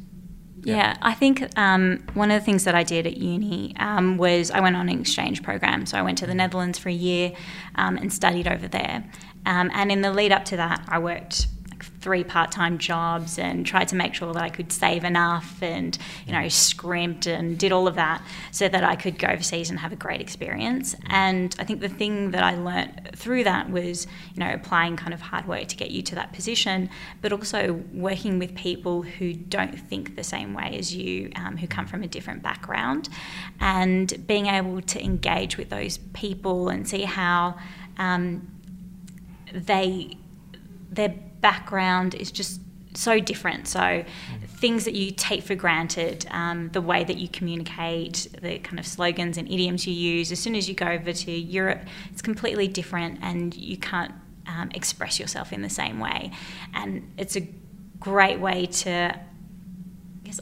Yeah, 0.63 0.97
I 1.01 1.15
think 1.15 1.49
um, 1.59 2.05
one 2.15 2.31
of 2.31 2.41
the 2.41 2.45
things 2.45 2.65
that 2.65 2.75
I 2.75 2.83
did 2.83 3.07
at 3.07 3.17
uni 3.17 3.75
um, 3.79 4.19
was 4.19 4.51
I 4.51 4.61
went 4.61 4.77
on 4.77 4.89
an 4.89 5.01
exchange 5.01 5.43
program. 5.43 5.87
So 5.87 5.97
I 5.97 6.03
went 6.03 6.19
to 6.19 6.27
the 6.27 6.35
Netherlands 6.35 6.79
for 6.79 6.91
a 6.91 6.95
year 6.95 7.33
um, 7.77 7.97
and 7.97 8.13
studied 8.13 8.47
over 8.47 8.69
there. 8.69 9.05
Um, 9.47 9.71
and 9.73 9.91
in 9.91 10.03
the 10.03 10.13
lead 10.13 10.33
up 10.33 10.45
to 10.47 10.57
that, 10.59 10.85
I 10.87 10.99
worked 10.99 11.47
three 11.85 12.25
part 12.25 12.51
time 12.51 12.79
jobs 12.79 13.39
and 13.39 13.67
tried 13.67 13.89
to 13.89 13.97
make 13.97 14.15
sure 14.15 14.33
that 14.33 14.43
I 14.43 14.49
could 14.49 14.73
save 14.73 15.05
enough 15.05 15.63
and, 15.63 15.97
you 16.27 16.33
know, 16.33 16.49
scrimped 16.49 17.27
and 17.27 17.59
did 17.59 17.73
all 17.73 17.87
of 17.87 17.95
that 17.97 18.23
so 18.51 18.69
that 18.69 18.85
I 18.85 18.97
could 18.97 19.19
go 19.19 19.29
overseas 19.29 19.71
and 19.71 19.79
have 19.79 19.93
a 19.93 19.97
great 19.97 20.21
experience. 20.21 20.95
And 21.09 21.55
I 21.59 21.65
think 21.65 21.81
the 21.81 21.89
thing 21.89 22.31
that 22.33 22.43
I 22.43 22.57
learnt 22.57 23.17
through 23.17 23.45
that 23.45 23.71
was, 23.71 24.07
you 24.35 24.41
know, 24.41 24.53
applying 24.53 24.97
kind 24.97 25.15
of 25.15 25.21
hard 25.21 25.47
work 25.47 25.69
to 25.69 25.77
get 25.77 25.91
you 25.91 26.03
to 26.03 26.15
that 26.17 26.33
position, 26.33 26.91
but 27.21 27.33
also 27.33 27.83
working 27.93 28.39
with 28.39 28.55
people 28.55 29.03
who 29.03 29.33
don't 29.33 29.79
think 29.79 30.17
the 30.17 30.25
same 30.25 30.55
way 30.55 30.77
as 30.79 30.95
you, 30.95 31.31
um, 31.37 31.57
who 31.57 31.67
come 31.67 31.87
from 31.87 32.03
a 32.03 32.09
different 32.09 32.43
background, 32.43 33.09
and 33.61 34.27
being 34.27 34.47
able 34.47 34.81
to 34.83 35.03
engage 35.03 35.57
with 35.57 35.71
those 35.71 35.99
people 36.13 36.69
and 36.69 36.89
see 36.89 37.03
how 37.03 37.57
um, 37.99 38.51
they 39.53 40.17
background 41.41 42.15
is 42.15 42.31
just 42.31 42.61
so 42.95 43.21
different. 43.21 43.69
So 43.69 44.05
things 44.47 44.85
that 44.85 44.95
you 44.95 45.11
take 45.13 45.43
for 45.43 45.55
granted, 45.55 46.27
um, 46.31 46.71
the 46.73 46.81
way 46.81 47.05
that 47.05 47.17
you 47.17 47.29
communicate, 47.29 48.29
the 48.43 48.59
kind 48.59 48.79
of 48.79 48.87
slogans 48.87 49.39
and 49.39 49.49
idioms 49.49 49.87
you 49.87 49.95
use. 49.95 50.33
As 50.33 50.41
soon 50.41 50.55
as 50.55 50.69
you 50.69 50.75
go 50.75 50.87
over 50.87 51.13
to 51.13 51.31
Europe, 51.31 51.83
it's 52.11 52.23
completely 52.23 52.69
different, 52.69 53.19
and 53.23 53.55
you 53.57 53.77
can't 53.77 54.13
um, 54.47 54.71
express 54.75 55.19
yourself 55.21 55.53
in 55.53 55.63
the 55.63 55.71
same 55.71 56.01
way. 56.01 56.33
And 56.75 57.13
it's 57.17 57.37
a 57.37 57.49
great 57.99 58.41
way 58.41 58.67
to 58.67 59.19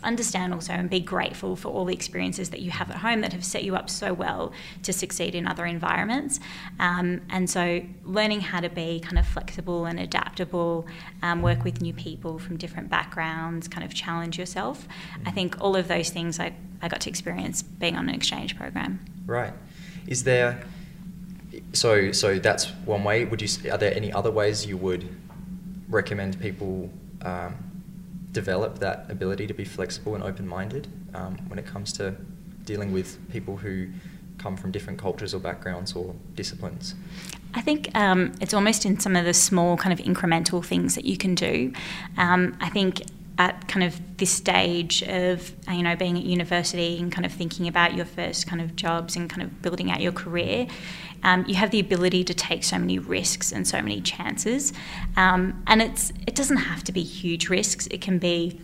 understand 0.02 0.54
also 0.54 0.72
and 0.72 0.88
be 0.88 1.00
grateful 1.00 1.56
for 1.56 1.68
all 1.68 1.84
the 1.84 1.94
experiences 1.94 2.50
that 2.50 2.60
you 2.60 2.70
have 2.70 2.90
at 2.90 2.96
home 2.98 3.20
that 3.20 3.32
have 3.32 3.44
set 3.44 3.64
you 3.64 3.76
up 3.76 3.90
so 3.90 4.12
well 4.12 4.52
to 4.82 4.92
succeed 4.92 5.34
in 5.34 5.46
other 5.46 5.66
environments. 5.66 6.40
Um, 6.78 7.20
and 7.30 7.48
so, 7.48 7.82
learning 8.04 8.40
how 8.40 8.60
to 8.60 8.68
be 8.68 9.00
kind 9.00 9.18
of 9.18 9.26
flexible 9.26 9.86
and 9.86 9.98
adaptable, 9.98 10.86
um, 11.22 11.42
work 11.42 11.64
with 11.64 11.80
new 11.80 11.92
people 11.92 12.38
from 12.38 12.56
different 12.56 12.90
backgrounds, 12.90 13.68
kind 13.68 13.84
of 13.84 13.94
challenge 13.94 14.38
yourself. 14.38 14.86
I 15.26 15.30
think 15.30 15.60
all 15.60 15.76
of 15.76 15.88
those 15.88 16.10
things 16.10 16.38
I, 16.40 16.52
I 16.82 16.88
got 16.88 17.00
to 17.02 17.10
experience 17.10 17.62
being 17.62 17.96
on 17.96 18.08
an 18.08 18.14
exchange 18.14 18.56
program. 18.56 19.04
Right. 19.26 19.52
Is 20.06 20.24
there? 20.24 20.64
So 21.72 22.12
so 22.12 22.38
that's 22.38 22.70
one 22.84 23.04
way. 23.04 23.24
Would 23.24 23.42
you? 23.42 23.70
Are 23.70 23.78
there 23.78 23.94
any 23.94 24.12
other 24.12 24.30
ways 24.30 24.64
you 24.66 24.76
would 24.76 25.08
recommend 25.88 26.40
people 26.40 26.90
um, 27.22 27.67
develop 28.42 28.78
that 28.78 28.98
ability 29.10 29.46
to 29.48 29.54
be 29.54 29.64
flexible 29.64 30.14
and 30.14 30.22
open-minded 30.22 30.86
um, 31.14 31.32
when 31.48 31.58
it 31.58 31.66
comes 31.66 31.92
to 31.92 32.14
dealing 32.64 32.92
with 32.92 33.08
people 33.32 33.56
who 33.56 33.88
come 34.38 34.56
from 34.56 34.70
different 34.70 34.98
cultures 34.98 35.34
or 35.34 35.40
backgrounds 35.40 35.92
or 35.94 36.14
disciplines? 36.36 36.94
I 37.54 37.60
think 37.60 37.80
um, 37.96 38.20
it's 38.40 38.54
almost 38.54 38.86
in 38.86 39.00
some 39.00 39.16
of 39.16 39.24
the 39.24 39.34
small 39.34 39.76
kind 39.76 39.92
of 39.98 40.04
incremental 40.06 40.64
things 40.64 40.94
that 40.94 41.04
you 41.04 41.16
can 41.16 41.34
do. 41.34 41.72
Um, 42.16 42.56
I 42.60 42.68
think 42.68 43.02
at 43.38 43.68
kind 43.68 43.84
of 43.84 44.00
this 44.16 44.30
stage 44.30 45.02
of 45.04 45.52
you 45.70 45.82
know 45.82 45.94
being 45.94 46.18
at 46.18 46.24
university 46.24 46.98
and 46.98 47.10
kind 47.12 47.24
of 47.24 47.32
thinking 47.32 47.68
about 47.68 47.94
your 47.94 48.04
first 48.04 48.46
kind 48.46 48.60
of 48.60 48.74
jobs 48.76 49.16
and 49.16 49.30
kind 49.30 49.42
of 49.42 49.62
building 49.62 49.90
out 49.90 50.00
your 50.00 50.12
career, 50.12 50.66
um, 51.22 51.44
you 51.46 51.54
have 51.54 51.70
the 51.70 51.80
ability 51.80 52.24
to 52.24 52.34
take 52.34 52.64
so 52.64 52.78
many 52.78 52.98
risks 52.98 53.52
and 53.52 53.66
so 53.66 53.80
many 53.80 54.00
chances, 54.00 54.72
um, 55.16 55.62
and 55.66 55.80
it's 55.80 56.12
it 56.26 56.34
doesn't 56.34 56.58
have 56.58 56.84
to 56.84 56.92
be 56.92 57.02
huge 57.02 57.48
risks. 57.48 57.86
It 57.88 58.00
can 58.00 58.18
be 58.18 58.60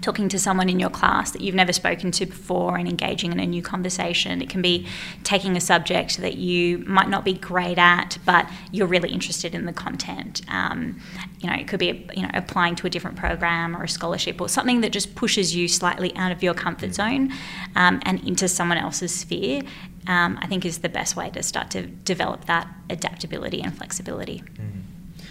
talking 0.00 0.28
to 0.28 0.38
someone 0.38 0.68
in 0.68 0.78
your 0.78 0.90
class 0.90 1.32
that 1.32 1.40
you've 1.40 1.54
never 1.54 1.72
spoken 1.72 2.10
to 2.12 2.26
before 2.26 2.76
and 2.76 2.88
engaging 2.88 3.32
in 3.32 3.40
a 3.40 3.46
new 3.46 3.62
conversation. 3.62 4.40
It 4.40 4.48
can 4.48 4.62
be 4.62 4.86
taking 5.24 5.56
a 5.56 5.60
subject 5.60 6.18
that 6.18 6.36
you 6.36 6.78
might 6.78 7.08
not 7.08 7.24
be 7.24 7.32
great 7.34 7.78
at, 7.78 8.18
but 8.24 8.48
you're 8.70 8.86
really 8.86 9.10
interested 9.10 9.54
in 9.54 9.66
the 9.66 9.72
content. 9.72 10.42
Um, 10.48 11.00
you 11.40 11.48
know, 11.48 11.56
it 11.56 11.68
could 11.68 11.80
be 11.80 12.08
you 12.14 12.22
know 12.22 12.30
applying 12.34 12.76
to 12.76 12.86
a 12.86 12.90
different 12.90 13.16
program 13.16 13.76
or 13.76 13.84
a 13.84 13.88
scholarship 13.88 14.40
or 14.40 14.48
something 14.48 14.80
that 14.82 14.92
just 14.92 15.14
pushes 15.14 15.54
you 15.54 15.68
slightly 15.68 16.14
out 16.16 16.32
of 16.32 16.42
your 16.42 16.54
comfort 16.54 16.94
zone 16.94 17.32
um, 17.76 18.00
and 18.04 18.26
into 18.26 18.48
someone 18.48 18.78
else's 18.78 19.14
sphere. 19.14 19.62
Um, 20.06 20.38
I 20.40 20.46
think 20.46 20.64
is 20.64 20.78
the 20.78 20.88
best 20.88 21.16
way 21.16 21.28
to 21.30 21.42
start 21.42 21.70
to 21.72 21.82
develop 21.86 22.46
that 22.46 22.66
adaptability 22.88 23.60
and 23.60 23.76
flexibility. 23.76 24.42
Mhm. 24.54 24.82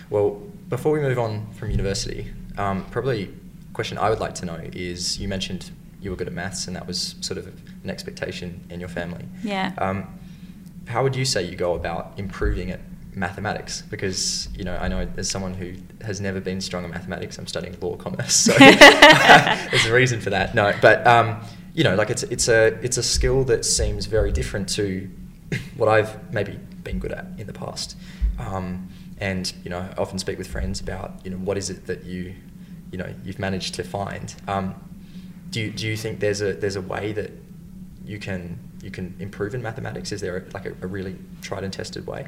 Well, 0.10 0.42
before 0.70 0.92
we 0.92 1.00
move 1.00 1.18
on 1.18 1.48
from 1.54 1.72
university, 1.72 2.28
um, 2.58 2.86
probably 2.92 3.34
question 3.78 4.00
I 4.00 4.10
would 4.10 4.20
like 4.20 4.34
to 4.42 4.46
know 4.48 4.60
is 4.74 5.20
you 5.20 5.28
mentioned 5.28 5.70
you 6.02 6.10
were 6.10 6.18
good 6.18 6.26
at 6.26 6.34
maths 6.34 6.66
and 6.66 6.76
that 6.76 6.88
was 6.88 7.14
sort 7.22 7.38
of 7.38 7.46
an 7.84 7.92
expectation 7.92 8.66
in 8.72 8.80
your 8.80 8.90
family. 8.90 9.26
Yeah. 9.44 9.72
Um, 9.78 10.20
how 10.88 11.04
would 11.04 11.16
you 11.16 11.26
say 11.26 11.44
you 11.44 11.56
go 11.56 11.76
about 11.76 12.14
improving 12.18 12.72
at 12.72 12.80
mathematics? 13.14 13.84
Because 13.84 14.50
you 14.58 14.64
know, 14.64 14.76
I 14.78 14.88
know 14.88 15.08
as 15.16 15.30
someone 15.30 15.54
who 15.54 15.76
has 16.02 16.20
never 16.20 16.40
been 16.40 16.60
strong 16.60 16.86
in 16.86 16.90
mathematics, 16.90 17.38
I'm 17.38 17.46
studying 17.46 17.78
law 17.80 17.96
commerce, 17.98 18.36
so 18.48 18.54
there's 18.58 19.86
a 19.86 19.94
reason 19.94 20.22
for 20.22 20.32
that. 20.32 20.56
No, 20.56 20.74
but 20.82 21.06
um, 21.06 21.40
you 21.76 21.84
know, 21.84 21.94
like 21.94 22.10
it's 22.10 22.24
it's 22.24 22.48
a 22.48 22.80
it's 22.82 22.98
a 22.98 23.04
skill 23.04 23.44
that 23.44 23.64
seems 23.64 24.08
very 24.08 24.32
different 24.32 24.70
to 24.70 25.08
what 25.78 25.88
I've 25.88 26.34
maybe 26.34 26.60
been 26.84 26.98
good 26.98 27.12
at 27.12 27.28
in 27.38 27.46
the 27.46 27.54
past. 27.54 27.96
Um, 28.40 28.90
and 29.20 29.54
you 29.64 29.70
know, 29.70 29.80
I 29.80 30.02
often 30.02 30.18
speak 30.18 30.40
with 30.40 30.48
friends 30.48 30.80
about 30.80 31.24
you 31.24 31.30
know 31.30 31.38
what 31.38 31.60
is 31.60 31.70
it 31.70 31.86
that 31.86 32.06
you 32.06 32.34
you 32.92 32.98
know 32.98 33.14
you've 33.24 33.40
managed 33.40 33.76
to 33.76 33.84
find. 33.84 34.34
Um, 34.48 34.76
do 35.50 35.62
you, 35.62 35.72
do 35.72 35.88
you 35.88 35.98
think 35.98 36.20
there's 36.20 36.42
a 36.42 36.54
there's 36.54 36.76
a 36.76 36.82
way 36.82 37.14
that 37.14 37.32
you 38.06 38.20
can 38.20 38.60
you 38.82 38.92
can 38.92 39.16
improve 39.20 39.54
in 39.56 39.62
mathematics? 39.62 40.12
Is 40.12 40.22
there 40.22 40.46
like 40.54 40.66
a, 40.66 40.74
a 40.82 40.88
really 40.88 41.18
tried 41.42 41.64
and 41.64 41.74
tested 41.74 42.08
way? 42.08 42.26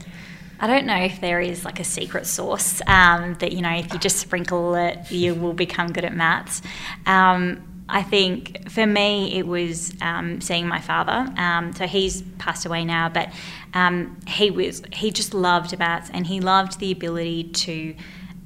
I 0.59 0.67
don't 0.67 0.85
know 0.85 0.97
if 0.97 1.21
there 1.21 1.39
is 1.39 1.63
like 1.63 1.79
a 1.79 1.85
secret 1.85 2.25
sauce 2.25 2.81
um, 2.85 3.35
that 3.39 3.53
you 3.53 3.61
know 3.61 3.73
if 3.73 3.93
you 3.93 3.99
just 3.99 4.17
sprinkle 4.17 4.75
it, 4.75 5.11
you 5.11 5.35
will 5.35 5.53
become 5.53 5.91
good 5.91 6.05
at 6.05 6.13
maths. 6.13 6.61
Um, 7.05 7.65
I 7.87 8.03
think 8.03 8.69
for 8.69 8.85
me 8.85 9.37
it 9.37 9.47
was 9.47 9.93
um, 10.01 10.41
seeing 10.41 10.67
my 10.67 10.79
father. 10.79 11.31
Um, 11.37 11.73
so 11.73 11.87
he's 11.87 12.21
passed 12.37 12.65
away 12.65 12.85
now, 12.85 13.09
but 13.09 13.31
um, 13.73 14.19
he 14.27 14.51
was 14.51 14.83
he 14.93 15.11
just 15.11 15.33
loved 15.33 15.77
maths 15.79 16.09
and 16.13 16.27
he 16.27 16.39
loved 16.39 16.79
the 16.79 16.91
ability 16.91 17.43
to. 17.43 17.95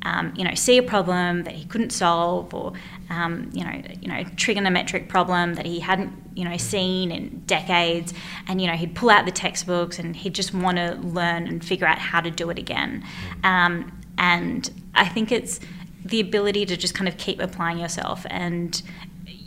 Um, 0.03 0.33
you 0.36 0.43
know, 0.43 0.53
see 0.53 0.77
a 0.77 0.83
problem 0.83 1.43
that 1.43 1.53
he 1.53 1.65
couldn't 1.65 1.91
solve, 1.91 2.53
or 2.53 2.74
um, 3.10 3.50
you 3.53 3.63
know, 3.63 3.81
you 4.01 4.07
know, 4.07 4.24
trigonometric 4.36 5.07
problem 5.07 5.55
that 5.55 5.65
he 5.65 5.79
hadn't, 5.79 6.12
you 6.36 6.43
know, 6.43 6.57
seen 6.57 7.12
in 7.12 7.43
decades, 7.45 8.13
and 8.48 8.62
you 8.62 8.67
know, 8.67 8.74
he'd 8.74 8.95
pull 8.95 9.10
out 9.10 9.25
the 9.25 9.31
textbooks 9.31 10.00
and 10.00 10.15
he'd 10.15 10.36
just 10.36 10.53
want 10.53 10.77
to 10.77 10.95
learn 10.95 11.48
and 11.48 11.63
figure 11.63 11.88
out 11.88 12.00
how 12.00 12.19
to 12.19 12.29
do 12.29 12.50
it 12.50 12.60
again. 12.60 13.03
Um, 13.43 14.01
and 14.17 14.69
I 14.93 15.07
think 15.07 15.31
it's 15.31 15.60
the 16.05 16.19
ability 16.19 16.65
to 16.65 16.75
just 16.75 16.93
kind 16.93 17.07
of 17.07 17.17
keep 17.17 17.39
applying 17.39 17.79
yourself. 17.79 18.25
And 18.29 18.81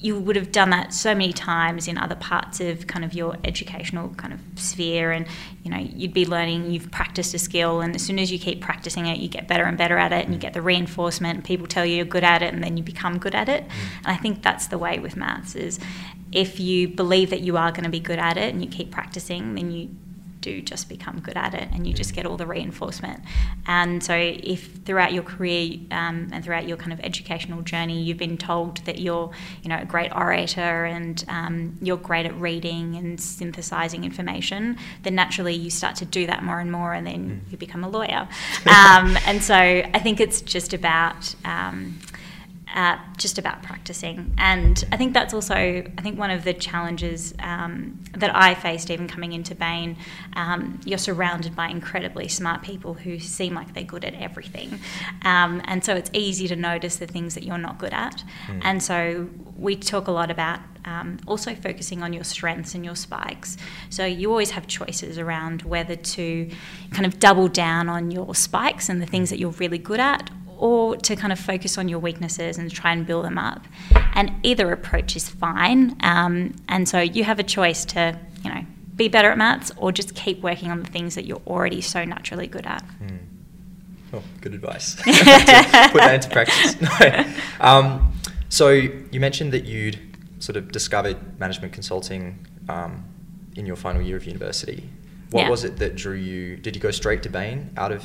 you 0.06 0.16
would 0.20 0.36
have 0.36 0.52
done 0.52 0.70
that 0.70 0.94
so 0.94 1.12
many 1.14 1.32
times 1.32 1.88
in 1.88 1.98
other 1.98 2.14
parts 2.14 2.60
of 2.60 2.86
kind 2.86 3.04
of 3.04 3.12
your 3.12 3.36
educational 3.42 4.08
kind 4.10 4.32
of 4.32 4.40
sphere 4.54 5.10
and 5.10 5.26
you 5.64 5.70
know 5.70 5.78
you'd 5.78 6.14
be 6.14 6.24
learning 6.24 6.70
you've 6.70 6.88
practiced 6.92 7.34
a 7.34 7.38
skill 7.38 7.80
and 7.80 7.96
as 7.96 8.02
soon 8.02 8.20
as 8.20 8.30
you 8.30 8.38
keep 8.38 8.60
practicing 8.60 9.06
it 9.06 9.18
you 9.18 9.28
get 9.28 9.48
better 9.48 9.64
and 9.64 9.76
better 9.76 9.98
at 9.98 10.12
it 10.12 10.24
and 10.24 10.32
you 10.32 10.38
get 10.38 10.52
the 10.52 10.62
reinforcement 10.62 11.34
and 11.34 11.44
people 11.44 11.66
tell 11.66 11.84
you 11.84 11.96
you're 11.96 12.04
good 12.04 12.22
at 12.22 12.40
it 12.40 12.54
and 12.54 12.62
then 12.62 12.76
you 12.76 12.84
become 12.84 13.18
good 13.18 13.34
at 13.34 13.48
it 13.48 13.64
mm. 13.64 13.70
and 13.98 14.06
i 14.06 14.16
think 14.16 14.42
that's 14.42 14.68
the 14.68 14.78
way 14.78 15.00
with 15.00 15.16
maths 15.16 15.56
is 15.56 15.80
if 16.30 16.60
you 16.60 16.86
believe 16.86 17.30
that 17.30 17.40
you 17.40 17.56
are 17.56 17.72
going 17.72 17.84
to 17.84 17.90
be 17.90 18.00
good 18.00 18.20
at 18.20 18.36
it 18.36 18.54
and 18.54 18.62
you 18.64 18.70
keep 18.70 18.92
practicing 18.92 19.56
then 19.56 19.72
you 19.72 19.90
do 20.46 20.62
just 20.62 20.88
become 20.88 21.18
good 21.20 21.36
at 21.36 21.54
it 21.54 21.68
and 21.72 21.86
you 21.86 21.92
just 21.92 22.12
mm. 22.12 22.16
get 22.16 22.26
all 22.26 22.36
the 22.36 22.46
reinforcement. 22.46 23.20
And 23.66 24.02
so, 24.02 24.14
if 24.16 24.60
throughout 24.84 25.12
your 25.12 25.24
career 25.24 25.78
um, 25.90 26.28
and 26.32 26.44
throughout 26.44 26.68
your 26.68 26.76
kind 26.76 26.92
of 26.92 27.00
educational 27.00 27.62
journey, 27.62 28.02
you've 28.02 28.18
been 28.18 28.38
told 28.38 28.78
that 28.84 29.00
you're, 29.00 29.30
you 29.62 29.68
know, 29.68 29.78
a 29.78 29.84
great 29.84 30.12
orator 30.14 30.84
and 30.84 31.24
um, 31.28 31.76
you're 31.82 31.96
great 31.96 32.26
at 32.26 32.34
reading 32.40 32.94
and 32.96 33.20
synthesizing 33.20 34.04
information, 34.04 34.76
then 35.02 35.14
naturally 35.14 35.54
you 35.54 35.70
start 35.70 35.96
to 35.96 36.04
do 36.04 36.26
that 36.26 36.44
more 36.44 36.60
and 36.60 36.70
more, 36.70 36.92
and 36.94 37.06
then 37.06 37.22
mm. 37.44 37.50
you 37.50 37.58
become 37.58 37.82
a 37.82 37.88
lawyer. 37.88 38.28
um, 38.66 39.18
and 39.26 39.42
so, 39.42 39.54
I 39.54 39.98
think 39.98 40.20
it's 40.20 40.40
just 40.40 40.72
about 40.72 41.34
um, 41.44 41.98
uh, 42.74 42.98
just 43.16 43.38
about 43.38 43.62
practicing. 43.62 44.34
And 44.38 44.82
I 44.90 44.96
think 44.96 45.14
that's 45.14 45.32
also, 45.32 45.54
I 45.54 46.02
think 46.02 46.18
one 46.18 46.30
of 46.30 46.44
the 46.44 46.52
challenges 46.52 47.32
um, 47.38 48.02
that 48.12 48.34
I 48.34 48.54
faced 48.54 48.90
even 48.90 49.06
coming 49.08 49.32
into 49.32 49.54
Bain, 49.54 49.96
um, 50.34 50.80
you're 50.84 50.98
surrounded 50.98 51.54
by 51.54 51.68
incredibly 51.68 52.28
smart 52.28 52.62
people 52.62 52.94
who 52.94 53.18
seem 53.18 53.54
like 53.54 53.72
they're 53.72 53.84
good 53.84 54.04
at 54.04 54.14
everything. 54.14 54.80
Um, 55.24 55.62
and 55.64 55.84
so 55.84 55.94
it's 55.94 56.10
easy 56.12 56.48
to 56.48 56.56
notice 56.56 56.96
the 56.96 57.06
things 57.06 57.34
that 57.34 57.44
you're 57.44 57.56
not 57.56 57.78
good 57.78 57.92
at. 57.92 58.24
Mm. 58.48 58.60
And 58.62 58.82
so 58.82 59.30
we 59.56 59.76
talk 59.76 60.08
a 60.08 60.12
lot 60.12 60.30
about 60.30 60.60
um, 60.84 61.18
also 61.26 61.54
focusing 61.54 62.02
on 62.02 62.12
your 62.12 62.24
strengths 62.24 62.74
and 62.74 62.84
your 62.84 62.96
spikes. 62.96 63.56
So 63.90 64.04
you 64.04 64.30
always 64.30 64.50
have 64.50 64.66
choices 64.66 65.18
around 65.18 65.62
whether 65.62 65.96
to 65.96 66.50
kind 66.90 67.06
of 67.06 67.18
double 67.18 67.48
down 67.48 67.88
on 67.88 68.10
your 68.10 68.34
spikes 68.34 68.88
and 68.88 69.00
the 69.00 69.06
things 69.06 69.30
that 69.30 69.38
you're 69.38 69.50
really 69.50 69.78
good 69.78 70.00
at 70.00 70.30
or 70.58 70.96
to 70.96 71.16
kind 71.16 71.32
of 71.32 71.38
focus 71.38 71.78
on 71.78 71.88
your 71.88 71.98
weaknesses 71.98 72.58
and 72.58 72.70
try 72.70 72.92
and 72.92 73.06
build 73.06 73.24
them 73.24 73.38
up. 73.38 73.64
And 74.14 74.32
either 74.42 74.72
approach 74.72 75.16
is 75.16 75.28
fine. 75.28 75.96
Um, 76.00 76.54
and 76.68 76.88
so 76.88 77.00
you 77.00 77.24
have 77.24 77.38
a 77.38 77.42
choice 77.42 77.84
to, 77.86 78.18
you 78.42 78.50
know, 78.50 78.64
be 78.94 79.08
better 79.08 79.30
at 79.30 79.38
maths 79.38 79.72
or 79.76 79.92
just 79.92 80.14
keep 80.14 80.40
working 80.40 80.70
on 80.70 80.82
the 80.82 80.90
things 80.90 81.14
that 81.14 81.26
you're 81.26 81.42
already 81.46 81.80
so 81.80 82.04
naturally 82.04 82.46
good 82.46 82.66
at. 82.66 82.82
Mm. 83.00 83.18
Oh, 84.14 84.22
good 84.40 84.54
advice. 84.54 84.94
put 85.04 85.04
that 85.06 86.14
into 86.14 86.30
practice. 86.30 86.76
No. 86.80 87.34
Um, 87.60 88.12
so 88.48 88.70
you 88.70 89.20
mentioned 89.20 89.52
that 89.52 89.64
you'd 89.64 89.98
sort 90.38 90.56
of 90.56 90.72
discovered 90.72 91.38
management 91.38 91.72
consulting 91.72 92.46
um, 92.68 93.04
in 93.56 93.66
your 93.66 93.76
final 93.76 94.00
year 94.00 94.16
of 94.16 94.24
university. 94.24 94.88
What 95.30 95.42
yeah. 95.42 95.50
was 95.50 95.64
it 95.64 95.78
that 95.78 95.96
drew 95.96 96.14
you? 96.14 96.56
Did 96.56 96.76
you 96.76 96.80
go 96.80 96.90
straight 96.90 97.22
to 97.24 97.28
Bain 97.28 97.70
out 97.76 97.92
of 97.92 98.04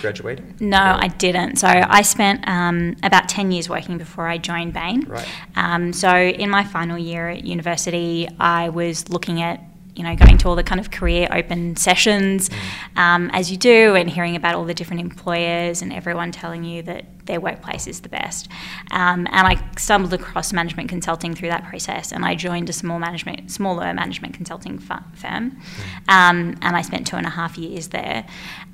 graduating? 0.00 0.56
No, 0.60 0.78
or? 0.78 1.04
I 1.04 1.08
didn't. 1.08 1.56
So 1.56 1.68
I 1.68 2.02
spent 2.02 2.46
um, 2.48 2.96
about 3.02 3.28
10 3.28 3.52
years 3.52 3.68
working 3.68 3.98
before 3.98 4.26
I 4.28 4.38
joined 4.38 4.72
Bain. 4.72 5.02
Right. 5.02 5.28
Um, 5.56 5.92
so 5.92 6.14
in 6.14 6.50
my 6.50 6.64
final 6.64 6.98
year 6.98 7.28
at 7.28 7.44
university, 7.44 8.28
I 8.38 8.68
was 8.68 9.08
looking 9.08 9.42
at 9.42 9.60
you 9.96 10.02
know, 10.02 10.14
going 10.14 10.36
to 10.36 10.48
all 10.48 10.54
the 10.54 10.62
kind 10.62 10.78
of 10.78 10.90
career 10.90 11.26
open 11.32 11.74
sessions, 11.74 12.50
mm. 12.50 13.00
um, 13.00 13.30
as 13.32 13.50
you 13.50 13.56
do, 13.56 13.94
and 13.94 14.10
hearing 14.10 14.36
about 14.36 14.54
all 14.54 14.64
the 14.64 14.74
different 14.74 15.00
employers 15.00 15.80
and 15.80 15.92
everyone 15.92 16.30
telling 16.30 16.64
you 16.64 16.82
that 16.82 17.06
their 17.24 17.40
workplace 17.40 17.86
is 17.86 18.00
the 18.00 18.08
best. 18.08 18.48
Um, 18.90 19.26
and 19.32 19.46
I 19.48 19.56
stumbled 19.78 20.12
across 20.12 20.52
management 20.52 20.90
consulting 20.90 21.34
through 21.34 21.48
that 21.48 21.64
process, 21.64 22.12
and 22.12 22.24
I 22.24 22.34
joined 22.34 22.68
a 22.68 22.74
small 22.74 22.98
management, 22.98 23.50
smaller 23.50 23.92
management 23.94 24.34
consulting 24.34 24.78
firm, 24.78 25.12
mm. 25.16 26.12
um, 26.12 26.56
and 26.60 26.76
I 26.76 26.82
spent 26.82 27.06
two 27.06 27.16
and 27.16 27.26
a 27.26 27.30
half 27.30 27.56
years 27.56 27.88
there, 27.88 28.26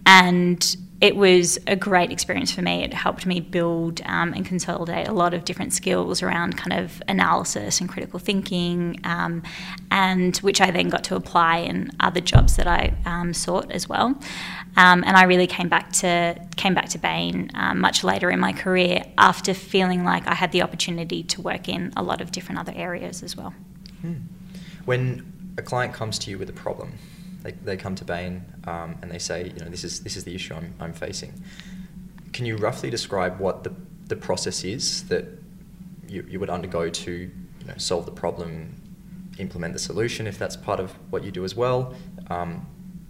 and 0.04 0.76
it 1.02 1.16
was 1.16 1.58
a 1.66 1.74
great 1.74 2.12
experience 2.12 2.52
for 2.52 2.62
me. 2.62 2.84
It 2.84 2.94
helped 2.94 3.26
me 3.26 3.40
build 3.40 4.00
um, 4.04 4.32
and 4.34 4.46
consolidate 4.46 5.08
a 5.08 5.12
lot 5.12 5.34
of 5.34 5.44
different 5.44 5.72
skills 5.72 6.22
around 6.22 6.56
kind 6.56 6.80
of 6.80 7.02
analysis 7.08 7.80
and 7.80 7.88
critical 7.88 8.20
thinking, 8.20 9.00
um, 9.02 9.42
and 9.90 10.36
which 10.38 10.60
I 10.60 10.70
then 10.70 10.88
got 10.88 11.02
to 11.04 11.16
apply 11.16 11.56
in 11.56 11.90
other 11.98 12.20
jobs 12.20 12.54
that 12.54 12.68
I 12.68 12.94
um, 13.04 13.34
sought 13.34 13.72
as 13.72 13.88
well. 13.88 14.16
Um, 14.76 15.02
and 15.04 15.16
I 15.16 15.24
really 15.24 15.48
came 15.48 15.68
back 15.68 15.90
to 15.94 16.40
came 16.54 16.72
back 16.72 16.88
to 16.90 16.98
Bain 16.98 17.50
um, 17.54 17.80
much 17.80 18.04
later 18.04 18.30
in 18.30 18.38
my 18.38 18.52
career 18.52 19.02
after 19.18 19.54
feeling 19.54 20.04
like 20.04 20.28
I 20.28 20.34
had 20.34 20.52
the 20.52 20.62
opportunity 20.62 21.24
to 21.24 21.42
work 21.42 21.68
in 21.68 21.92
a 21.96 22.02
lot 22.04 22.20
of 22.20 22.30
different 22.30 22.60
other 22.60 22.72
areas 22.76 23.24
as 23.24 23.36
well. 23.36 23.54
Hmm. 24.02 24.14
When 24.84 25.32
a 25.58 25.62
client 25.62 25.94
comes 25.94 26.16
to 26.20 26.30
you 26.30 26.38
with 26.38 26.48
a 26.48 26.54
problem, 26.54 26.92
they, 27.42 27.52
they 27.52 27.76
come 27.76 27.94
to 27.96 28.04
Bain 28.04 28.44
um, 28.66 28.96
and 29.02 29.10
they 29.10 29.18
say, 29.18 29.52
you 29.54 29.64
know, 29.64 29.68
this 29.68 29.84
is 29.84 30.00
this 30.00 30.16
is 30.16 30.24
the 30.24 30.34
issue 30.34 30.54
I'm, 30.54 30.74
I'm 30.80 30.92
facing. 30.92 31.32
Can 32.32 32.46
you 32.46 32.56
roughly 32.56 32.90
describe 32.90 33.38
what 33.38 33.64
the, 33.64 33.74
the 34.06 34.16
process 34.16 34.64
is 34.64 35.04
that 35.08 35.26
you, 36.08 36.24
you 36.28 36.40
would 36.40 36.50
undergo 36.50 36.88
to 36.88 37.12
you 37.12 37.66
know, 37.66 37.74
solve 37.76 38.06
the 38.06 38.12
problem, 38.12 38.80
implement 39.38 39.72
the 39.74 39.78
solution 39.78 40.26
if 40.26 40.38
that's 40.38 40.56
part 40.56 40.80
of 40.80 40.92
what 41.10 41.24
you 41.24 41.30
do 41.30 41.44
as 41.44 41.54
well? 41.54 41.94
Um, 42.30 42.66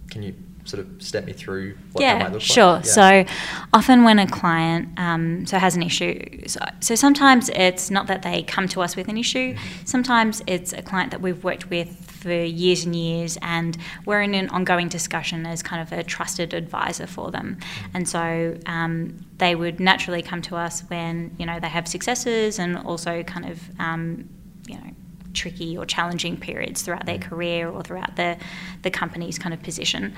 can 0.09 0.23
you 0.23 0.35
sort 0.65 0.85
of 0.85 1.01
step 1.01 1.25
me 1.25 1.33
through 1.33 1.75
what 1.91 2.01
yeah, 2.01 2.17
that 2.17 2.23
might 2.23 2.31
look 2.33 2.41
sure. 2.41 2.73
like? 2.73 2.85
Yeah. 2.85 3.25
So 3.25 3.25
often 3.73 4.03
when 4.03 4.19
a 4.19 4.27
client 4.27 4.89
um, 4.97 5.45
so 5.45 5.57
has 5.57 5.75
an 5.75 5.83
issue, 5.83 6.47
so, 6.47 6.59
so, 6.79 6.95
sometimes 6.95 7.49
it's 7.49 7.91
not 7.91 8.07
that 8.07 8.21
they 8.21 8.43
come 8.43 8.67
to 8.69 8.81
us 8.81 8.95
with 8.95 9.07
an 9.07 9.17
issue. 9.17 9.53
Mm-hmm. 9.53 9.85
Sometimes 9.85 10.41
it's 10.47 10.73
a 10.73 10.81
client 10.81 11.11
that 11.11 11.21
we've 11.21 11.43
worked 11.43 11.69
with 11.69 12.09
for 12.09 12.33
years 12.33 12.85
and 12.85 12.95
years, 12.95 13.37
and 13.41 13.77
we're 14.05 14.21
in 14.21 14.33
an 14.33 14.49
ongoing 14.49 14.87
discussion 14.87 15.45
as 15.45 15.61
kind 15.61 15.81
of 15.81 15.97
a 15.97 16.03
trusted 16.03 16.53
advisor 16.53 17.07
for 17.07 17.31
them. 17.31 17.57
Mm-hmm. 17.59 17.89
And 17.95 18.09
so 18.09 18.57
um, 18.65 19.25
they 19.37 19.55
would 19.55 19.79
naturally 19.79 20.21
come 20.21 20.41
to 20.43 20.55
us 20.55 20.81
when 20.87 21.35
you 21.37 21.45
know 21.45 21.59
they 21.59 21.67
have 21.67 21.87
successes 21.87 22.59
and 22.59 22.77
also 22.77 23.23
kind 23.23 23.49
of 23.49 23.59
um, 23.79 24.29
you 24.67 24.75
know 24.75 24.91
tricky 25.33 25.77
or 25.77 25.85
challenging 25.85 26.37
periods 26.37 26.81
throughout 26.81 27.05
their 27.05 27.17
mm. 27.17 27.23
career 27.23 27.69
or 27.69 27.81
throughout 27.83 28.15
the, 28.15 28.37
the 28.81 28.91
company's 28.91 29.37
kind 29.39 29.53
of 29.53 29.61
position. 29.61 30.13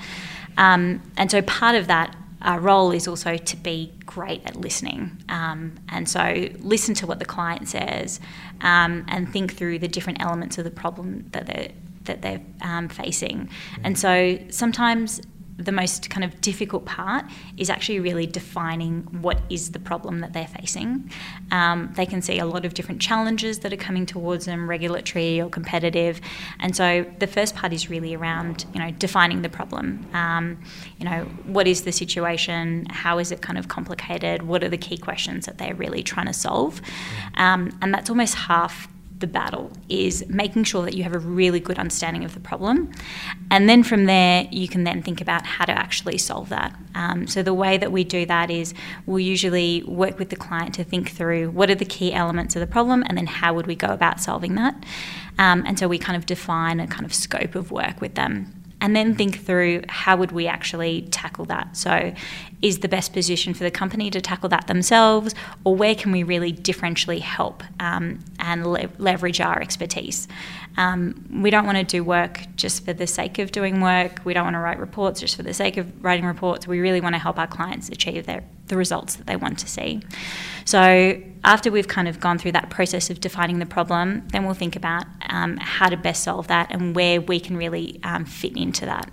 Um, 0.56 1.02
and 1.16 1.30
so 1.30 1.42
part 1.42 1.74
of 1.74 1.86
that 1.86 2.14
uh, 2.42 2.58
role 2.60 2.90
is 2.92 3.08
also 3.08 3.36
to 3.36 3.56
be 3.56 3.92
great 4.04 4.42
at 4.44 4.56
listening. 4.56 5.22
Um, 5.28 5.74
and 5.88 6.08
so 6.08 6.48
listen 6.58 6.94
to 6.96 7.06
what 7.06 7.18
the 7.18 7.24
client 7.24 7.68
says 7.68 8.20
um, 8.60 9.04
and 9.08 9.32
think 9.32 9.54
through 9.54 9.78
the 9.78 9.88
different 9.88 10.20
elements 10.20 10.58
of 10.58 10.64
the 10.64 10.70
problem 10.70 11.26
that 11.32 11.46
they're, 11.46 11.70
that 12.04 12.22
they're 12.22 12.42
um, 12.62 12.88
facing. 12.88 13.48
And 13.82 13.98
so 13.98 14.38
sometimes 14.50 15.20
the 15.58 15.72
most 15.72 16.10
kind 16.10 16.24
of 16.24 16.40
difficult 16.40 16.84
part 16.84 17.24
is 17.56 17.70
actually 17.70 18.00
really 18.00 18.26
defining 18.26 19.02
what 19.22 19.40
is 19.48 19.72
the 19.72 19.78
problem 19.78 20.20
that 20.20 20.32
they're 20.32 20.46
facing. 20.46 21.10
Um, 21.50 21.92
they 21.96 22.06
can 22.06 22.20
see 22.20 22.38
a 22.38 22.46
lot 22.46 22.64
of 22.64 22.74
different 22.74 23.00
challenges 23.00 23.60
that 23.60 23.72
are 23.72 23.78
coming 23.78 24.06
towards 24.06 24.44
them, 24.44 24.68
regulatory 24.68 25.40
or 25.40 25.48
competitive, 25.48 26.20
and 26.60 26.76
so 26.76 27.06
the 27.18 27.26
first 27.26 27.54
part 27.54 27.72
is 27.72 27.88
really 27.88 28.14
around 28.14 28.66
you 28.74 28.80
know 28.80 28.90
defining 28.92 29.42
the 29.42 29.48
problem. 29.48 30.06
Um, 30.12 30.58
you 30.98 31.04
know 31.04 31.24
what 31.44 31.66
is 31.66 31.82
the 31.82 31.92
situation? 31.92 32.86
How 32.90 33.18
is 33.18 33.32
it 33.32 33.40
kind 33.40 33.58
of 33.58 33.68
complicated? 33.68 34.42
What 34.42 34.62
are 34.62 34.68
the 34.68 34.78
key 34.78 34.98
questions 34.98 35.46
that 35.46 35.58
they're 35.58 35.74
really 35.74 36.02
trying 36.02 36.26
to 36.26 36.32
solve? 36.32 36.80
Um, 37.34 37.76
and 37.80 37.94
that's 37.94 38.10
almost 38.10 38.34
half 38.34 38.88
the 39.18 39.26
battle 39.26 39.70
is 39.88 40.28
making 40.28 40.64
sure 40.64 40.82
that 40.82 40.94
you 40.94 41.02
have 41.02 41.14
a 41.14 41.18
really 41.18 41.58
good 41.58 41.78
understanding 41.78 42.24
of 42.24 42.34
the 42.34 42.40
problem. 42.40 42.92
And 43.50 43.68
then 43.68 43.82
from 43.82 44.04
there, 44.04 44.46
you 44.50 44.68
can 44.68 44.84
then 44.84 45.02
think 45.02 45.20
about 45.20 45.46
how 45.46 45.64
to 45.64 45.72
actually 45.72 46.18
solve 46.18 46.50
that. 46.50 46.78
Um, 46.94 47.26
so, 47.26 47.42
the 47.42 47.54
way 47.54 47.78
that 47.78 47.92
we 47.92 48.04
do 48.04 48.26
that 48.26 48.50
is 48.50 48.74
we'll 49.06 49.20
usually 49.20 49.82
work 49.84 50.18
with 50.18 50.28
the 50.28 50.36
client 50.36 50.74
to 50.74 50.84
think 50.84 51.10
through 51.10 51.50
what 51.50 51.70
are 51.70 51.74
the 51.74 51.84
key 51.84 52.12
elements 52.12 52.56
of 52.56 52.60
the 52.60 52.66
problem 52.66 53.04
and 53.06 53.16
then 53.16 53.26
how 53.26 53.54
would 53.54 53.66
we 53.66 53.74
go 53.74 53.88
about 53.88 54.20
solving 54.20 54.54
that. 54.56 54.74
Um, 55.38 55.64
and 55.66 55.78
so, 55.78 55.88
we 55.88 55.98
kind 55.98 56.16
of 56.16 56.26
define 56.26 56.80
a 56.80 56.86
kind 56.86 57.04
of 57.06 57.14
scope 57.14 57.54
of 57.54 57.70
work 57.70 58.00
with 58.00 58.14
them 58.14 58.55
and 58.80 58.94
then 58.94 59.14
think 59.14 59.40
through 59.44 59.82
how 59.88 60.16
would 60.16 60.32
we 60.32 60.46
actually 60.46 61.02
tackle 61.10 61.44
that. 61.46 61.76
So 61.76 62.12
is 62.62 62.80
the 62.80 62.88
best 62.88 63.12
position 63.12 63.54
for 63.54 63.64
the 63.64 63.70
company 63.70 64.10
to 64.10 64.20
tackle 64.20 64.48
that 64.50 64.66
themselves 64.66 65.34
or 65.64 65.74
where 65.74 65.94
can 65.94 66.12
we 66.12 66.22
really 66.22 66.52
differentially 66.52 67.20
help 67.20 67.62
um, 67.80 68.18
and 68.38 68.66
le- 68.66 68.90
leverage 68.98 69.40
our 69.40 69.60
expertise? 69.60 70.28
Um, 70.76 71.26
we 71.42 71.50
don't 71.50 71.64
want 71.64 71.78
to 71.78 71.84
do 71.84 72.04
work 72.04 72.42
just 72.56 72.84
for 72.84 72.92
the 72.92 73.06
sake 73.06 73.38
of 73.38 73.50
doing 73.50 73.80
work. 73.80 74.20
We 74.24 74.34
don't 74.34 74.44
want 74.44 74.54
to 74.54 74.60
write 74.60 74.78
reports 74.78 75.20
just 75.20 75.36
for 75.36 75.42
the 75.42 75.54
sake 75.54 75.78
of 75.78 76.04
writing 76.04 76.26
reports. 76.26 76.66
We 76.66 76.80
really 76.80 77.00
want 77.00 77.14
to 77.14 77.18
help 77.18 77.38
our 77.38 77.46
clients 77.46 77.88
achieve 77.88 78.26
their, 78.26 78.44
the 78.66 78.76
results 78.76 79.16
that 79.16 79.26
they 79.26 79.36
want 79.36 79.58
to 79.60 79.68
see 79.68 80.02
so 80.66 81.22
after 81.44 81.70
we've 81.70 81.86
kind 81.86 82.08
of 82.08 82.18
gone 82.18 82.38
through 82.38 82.52
that 82.52 82.70
process 82.70 83.08
of 83.08 83.20
defining 83.20 83.60
the 83.60 83.66
problem, 83.66 84.26
then 84.32 84.44
we'll 84.44 84.54
think 84.54 84.74
about 84.74 85.06
um, 85.30 85.56
how 85.58 85.88
to 85.88 85.96
best 85.96 86.24
solve 86.24 86.48
that 86.48 86.66
and 86.70 86.94
where 86.94 87.20
we 87.20 87.38
can 87.38 87.56
really 87.56 88.00
um, 88.02 88.24
fit 88.24 88.56
into 88.56 88.84
that. 88.84 89.08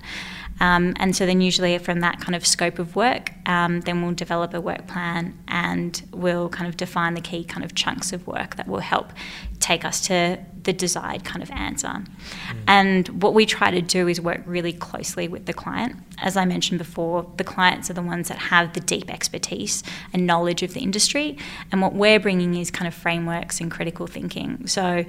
Um, 0.59 0.93
and 0.97 1.15
so 1.15 1.25
then 1.25 1.41
usually 1.41 1.77
from 1.77 1.99
that 2.01 2.19
kind 2.19 2.35
of 2.35 2.45
scope 2.45 2.79
of 2.79 2.95
work, 2.95 3.31
um, 3.45 3.81
then 3.81 4.01
we'll 4.01 4.13
develop 4.13 4.53
a 4.53 4.61
work 4.61 4.87
plan 4.87 5.37
and 5.47 6.01
we'll 6.11 6.49
kind 6.49 6.67
of 6.67 6.77
define 6.77 7.15
the 7.15 7.21
key 7.21 7.43
kind 7.43 7.65
of 7.65 7.75
chunks 7.75 8.13
of 8.13 8.25
work 8.27 8.55
that 8.55 8.67
will 8.67 8.79
help 8.79 9.11
take 9.59 9.85
us 9.85 10.01
to 10.07 10.39
the 10.63 10.73
desired 10.73 11.23
kind 11.23 11.43
of 11.43 11.51
answer. 11.51 11.87
Mm. 11.87 12.03
And 12.67 13.21
what 13.21 13.33
we 13.33 13.45
try 13.45 13.71
to 13.71 13.81
do 13.81 14.07
is 14.07 14.21
work 14.21 14.41
really 14.45 14.73
closely 14.73 15.27
with 15.27 15.45
the 15.45 15.53
client. 15.53 15.97
As 16.19 16.37
I 16.37 16.45
mentioned 16.45 16.77
before, 16.77 17.29
the 17.37 17.43
clients 17.43 17.89
are 17.89 17.93
the 17.93 18.01
ones 18.01 18.29
that 18.29 18.37
have 18.37 18.73
the 18.73 18.79
deep 18.79 19.11
expertise 19.11 19.83
and 20.13 20.25
knowledge 20.25 20.63
of 20.63 20.73
the 20.73 20.79
industry. 20.79 21.37
And 21.71 21.81
what 21.81 21.93
we're 21.93 22.19
bringing 22.19 22.55
is 22.55 22.71
kind 22.71 22.87
of 22.87 22.93
frameworks 22.93 23.59
and 23.59 23.69
critical 23.69 24.07
thinking. 24.07 24.67
So 24.67 25.05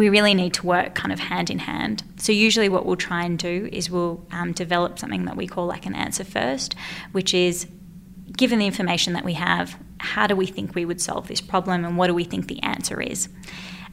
we 0.00 0.08
really 0.08 0.34
need 0.34 0.54
to 0.54 0.66
work 0.66 0.94
kind 0.94 1.12
of 1.12 1.20
hand 1.20 1.50
in 1.50 1.60
hand. 1.60 2.02
So, 2.16 2.32
usually, 2.32 2.68
what 2.68 2.86
we'll 2.86 2.96
try 2.96 3.24
and 3.24 3.38
do 3.38 3.68
is 3.72 3.90
we'll 3.90 4.24
um, 4.32 4.52
develop 4.52 4.98
something 4.98 5.24
that 5.24 5.36
we 5.36 5.46
call 5.46 5.66
like 5.66 5.86
an 5.86 5.94
answer 5.94 6.24
first, 6.24 6.74
which 7.12 7.32
is 7.34 7.66
given 8.36 8.58
the 8.58 8.66
information 8.66 9.12
that 9.12 9.24
we 9.24 9.34
have, 9.34 9.76
how 10.00 10.26
do 10.26 10.34
we 10.34 10.46
think 10.46 10.74
we 10.74 10.84
would 10.84 11.00
solve 11.00 11.28
this 11.28 11.40
problem 11.40 11.84
and 11.84 11.96
what 11.96 12.08
do 12.08 12.14
we 12.14 12.24
think 12.24 12.48
the 12.48 12.62
answer 12.62 13.00
is? 13.00 13.28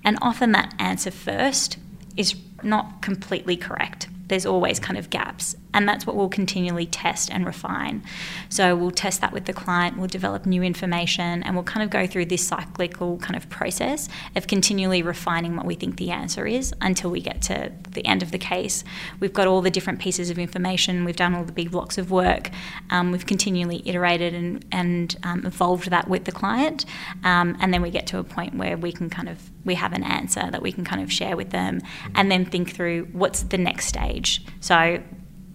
And 0.03 0.17
often 0.21 0.51
that 0.53 0.73
answer 0.79 1.11
first 1.11 1.77
is 2.17 2.35
not 2.63 3.01
completely 3.01 3.55
correct 3.55 4.07
there's 4.31 4.45
always 4.45 4.79
kind 4.79 4.97
of 4.97 5.09
gaps. 5.09 5.57
And 5.73 5.87
that's 5.87 6.05
what 6.05 6.15
we'll 6.15 6.29
continually 6.29 6.85
test 6.85 7.31
and 7.31 7.45
refine. 7.45 8.03
So 8.49 8.75
we'll 8.75 8.91
test 8.91 9.21
that 9.21 9.31
with 9.31 9.45
the 9.45 9.53
client, 9.53 9.97
we'll 9.97 10.07
develop 10.07 10.45
new 10.45 10.63
information, 10.63 11.43
and 11.43 11.55
we'll 11.55 11.63
kind 11.63 11.83
of 11.83 11.89
go 11.89 12.05
through 12.07 12.25
this 12.25 12.45
cyclical 12.45 13.17
kind 13.17 13.35
of 13.35 13.49
process 13.49 14.09
of 14.35 14.47
continually 14.47 15.01
refining 15.01 15.55
what 15.55 15.65
we 15.65 15.75
think 15.75 15.97
the 15.97 16.11
answer 16.11 16.45
is 16.45 16.73
until 16.81 17.09
we 17.09 17.21
get 17.21 17.41
to 17.43 17.71
the 17.91 18.05
end 18.05 18.21
of 18.21 18.31
the 18.31 18.37
case. 18.37 18.83
We've 19.19 19.33
got 19.33 19.47
all 19.47 19.61
the 19.61 19.71
different 19.71 19.99
pieces 19.99 20.29
of 20.29 20.37
information, 20.37 21.05
we've 21.05 21.15
done 21.15 21.35
all 21.35 21.43
the 21.43 21.51
big 21.51 21.71
blocks 21.71 21.97
of 21.97 22.11
work, 22.11 22.49
um, 22.89 23.11
we've 23.11 23.25
continually 23.25 23.81
iterated 23.85 24.33
and, 24.33 24.65
and 24.71 25.15
um, 25.23 25.45
evolved 25.45 25.89
that 25.89 26.07
with 26.07 26.25
the 26.25 26.31
client, 26.31 26.85
um, 27.23 27.57
and 27.61 27.73
then 27.73 27.81
we 27.81 27.89
get 27.89 28.07
to 28.07 28.17
a 28.19 28.23
point 28.23 28.55
where 28.55 28.77
we 28.77 28.91
can 28.91 29.09
kind 29.09 29.29
of 29.29 29.49
we 29.65 29.75
have 29.75 29.93
an 29.93 30.03
answer 30.03 30.49
that 30.51 30.61
we 30.61 30.71
can 30.71 30.83
kind 30.83 31.01
of 31.01 31.11
share 31.11 31.37
with 31.37 31.51
them 31.51 31.81
and 32.15 32.31
then 32.31 32.45
think 32.45 32.71
through 32.71 33.07
what's 33.11 33.43
the 33.43 33.57
next 33.57 33.85
stage. 33.85 34.43
So, 34.59 35.01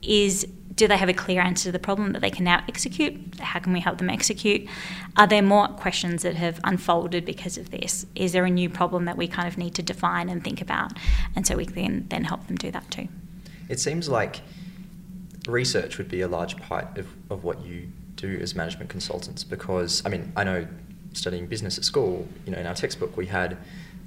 is 0.03 0.47
do 0.77 0.87
they 0.87 0.97
have 0.99 1.09
a 1.09 1.15
clear 1.15 1.41
answer 1.41 1.65
to 1.65 1.73
the 1.73 1.79
problem 1.79 2.13
that 2.13 2.21
they 2.21 2.31
can 2.31 2.45
now 2.45 2.63
execute? 2.69 3.41
How 3.41 3.59
can 3.61 3.73
we 3.73 3.81
help 3.81 3.97
them 3.97 4.11
execute? 4.11 4.69
Are 5.17 5.27
there 5.27 5.41
more 5.41 5.69
questions 5.69 6.23
that 6.23 6.35
have 6.35 6.61
unfolded 6.65 7.25
because 7.25 7.57
of 7.57 7.71
this? 7.71 8.05
Is 8.15 8.33
there 8.33 8.45
a 8.45 8.51
new 8.51 8.69
problem 8.69 9.07
that 9.07 9.17
we 9.17 9.27
kind 9.27 9.49
of 9.49 9.57
need 9.57 9.75
to 9.77 9.83
define 9.83 10.29
and 10.29 10.45
think 10.45 10.61
about? 10.61 10.93
And 11.35 11.47
so 11.47 11.57
we 11.57 11.65
can 11.65 12.07
then 12.09 12.25
help 12.25 12.47
them 12.47 12.57
do 12.57 12.71
that 12.73 12.91
too. 12.91 13.09
It 13.71 13.81
seems 13.81 14.09
like 14.09 14.43
research 15.49 15.97
would 15.97 16.09
be 16.09 16.21
a 16.21 16.29
large 16.29 16.59
part 16.59 16.99
of, 16.99 17.07
of 17.31 17.43
what 17.43 17.65
you 17.65 17.89
do 18.17 18.39
as 18.41 18.55
management 18.55 18.91
consultants 18.91 19.45
because, 19.45 20.03
I 20.05 20.11
mean, 20.11 20.31
I 20.37 20.45
know 20.45 20.67
studying 21.15 21.47
business 21.47 21.79
at 21.79 21.85
school, 21.85 22.29
you 22.45 22.53
know, 22.53 22.59
in 22.59 22.67
our 22.67 22.75
textbook 22.75 23.17
we 23.17 23.27
had 23.27 23.57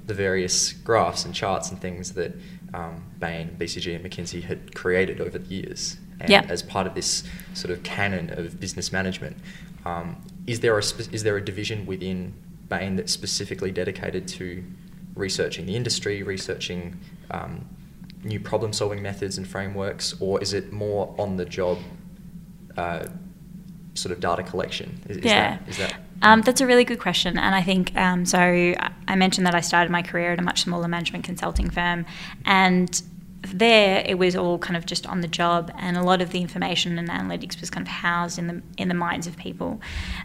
the 0.06 0.14
various 0.14 0.72
graphs 0.72 1.24
and 1.24 1.34
charts 1.34 1.70
and 1.70 1.80
things 1.80 2.12
that 2.14 2.32
um, 2.74 3.04
Bain, 3.18 3.56
BCG, 3.58 3.94
and 3.94 4.04
McKinsey 4.04 4.42
had 4.42 4.74
created 4.74 5.20
over 5.20 5.38
the 5.38 5.48
years. 5.48 5.96
And 6.20 6.50
as 6.50 6.62
part 6.62 6.86
of 6.86 6.94
this 6.94 7.24
sort 7.54 7.70
of 7.70 7.82
canon 7.82 8.30
of 8.38 8.60
business 8.60 8.92
management, 8.92 9.38
um, 9.86 10.22
is 10.46 10.60
there 10.60 10.76
a 10.76 10.82
spe- 10.82 11.12
is 11.12 11.22
there 11.22 11.36
a 11.36 11.44
division 11.44 11.86
within 11.86 12.34
Bain 12.68 12.96
that's 12.96 13.12
specifically 13.12 13.70
dedicated 13.70 14.28
to 14.28 14.62
researching 15.14 15.64
the 15.66 15.76
industry, 15.76 16.22
researching 16.22 16.98
um, 17.30 17.64
new 18.22 18.38
problem 18.38 18.72
solving 18.72 19.02
methods 19.02 19.38
and 19.38 19.48
frameworks, 19.48 20.14
or 20.20 20.40
is 20.42 20.52
it 20.52 20.72
more 20.72 21.14
on 21.18 21.36
the 21.36 21.44
job 21.44 21.78
uh, 22.76 23.06
sort 23.94 24.12
of 24.12 24.20
data 24.20 24.42
collection? 24.42 25.00
Is, 25.08 25.18
yeah. 25.18 25.56
That, 25.56 25.68
is 25.68 25.76
that 25.78 25.96
um, 26.22 26.42
that's 26.42 26.60
a 26.60 26.66
really 26.66 26.84
good 26.84 27.00
question, 27.00 27.38
and 27.38 27.54
I 27.54 27.62
think 27.62 27.96
um, 27.96 28.26
so. 28.26 28.74
I 29.10 29.16
mentioned 29.16 29.46
that 29.46 29.54
I 29.56 29.60
started 29.60 29.90
my 29.90 30.02
career 30.02 30.32
at 30.32 30.38
a 30.38 30.42
much 30.42 30.62
smaller 30.62 30.86
management 30.86 31.24
consulting 31.24 31.68
firm, 31.68 32.06
and 32.44 33.02
there 33.42 34.04
it 34.06 34.18
was 34.18 34.36
all 34.36 34.58
kind 34.58 34.76
of 34.76 34.86
just 34.86 35.06
on 35.06 35.20
the 35.20 35.28
job, 35.28 35.72
and 35.78 35.96
a 35.96 36.02
lot 36.02 36.22
of 36.22 36.30
the 36.30 36.40
information 36.40 36.98
and 36.98 37.08
analytics 37.08 37.60
was 37.60 37.70
kind 37.70 37.86
of 37.86 37.92
housed 37.92 38.38
in 38.38 38.46
the 38.46 38.62
in 38.78 38.88
the 38.88 38.94
minds 38.94 39.26
of 39.26 39.36
people. 39.36 39.80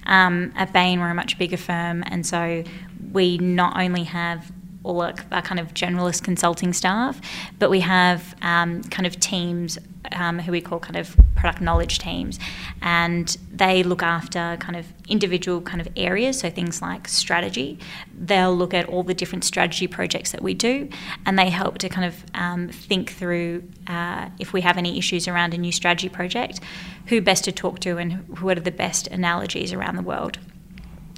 Um, 0.05 0.53
at 0.55 0.71
Bain, 0.71 0.99
we're 0.99 1.09
a 1.09 1.15
much 1.15 1.37
bigger 1.37 1.57
firm, 1.57 2.03
and 2.05 2.25
so 2.25 2.63
we 3.11 3.37
not 3.39 3.75
only 3.79 4.03
have 4.03 4.51
all 4.85 5.01
our, 5.01 5.13
our 5.31 5.41
kind 5.41 5.59
of 5.59 5.73
generalist 5.73 6.23
consulting 6.23 6.71
staff, 6.73 7.19
but 7.59 7.69
we 7.69 7.81
have 7.81 8.35
um, 8.41 8.83
kind 8.83 9.07
of 9.07 9.19
teams 9.19 9.77
um, 10.11 10.37
who 10.39 10.51
we 10.51 10.61
call 10.61 10.79
kind 10.79 10.95
of 10.95 11.15
product 11.35 11.61
knowledge 11.61 11.97
teams, 11.97 12.39
and 12.81 13.37
they 13.51 13.81
look 13.81 14.03
after 14.03 14.57
kind 14.59 14.75
of 14.75 14.85
individual 15.09 15.61
kind 15.61 15.81
of 15.81 15.87
areas. 15.95 16.39
So 16.39 16.49
things 16.49 16.81
like 16.81 17.07
strategy, 17.07 17.79
they'll 18.15 18.55
look 18.55 18.73
at 18.73 18.87
all 18.87 19.03
the 19.03 19.15
different 19.15 19.43
strategy 19.43 19.87
projects 19.87 20.31
that 20.31 20.41
we 20.43 20.53
do, 20.53 20.89
and 21.25 21.37
they 21.39 21.49
help 21.49 21.79
to 21.79 21.89
kind 21.89 22.05
of 22.05 22.23
um, 22.35 22.69
think 22.69 23.11
through 23.11 23.63
uh, 23.87 24.29
if 24.39 24.53
we 24.53 24.61
have 24.61 24.77
any 24.77 24.97
issues 24.97 25.27
around 25.27 25.53
a 25.53 25.57
new 25.57 25.71
strategy 25.71 26.09
project, 26.09 26.59
who 27.07 27.21
best 27.21 27.43
to 27.45 27.51
talk 27.51 27.79
to, 27.79 27.97
and 27.97 28.39
what 28.39 28.57
are 28.57 28.61
the 28.61 28.71
best 28.71 29.07
analogies 29.07 29.73
around 29.73 29.95
the 29.95 30.03
world. 30.03 30.37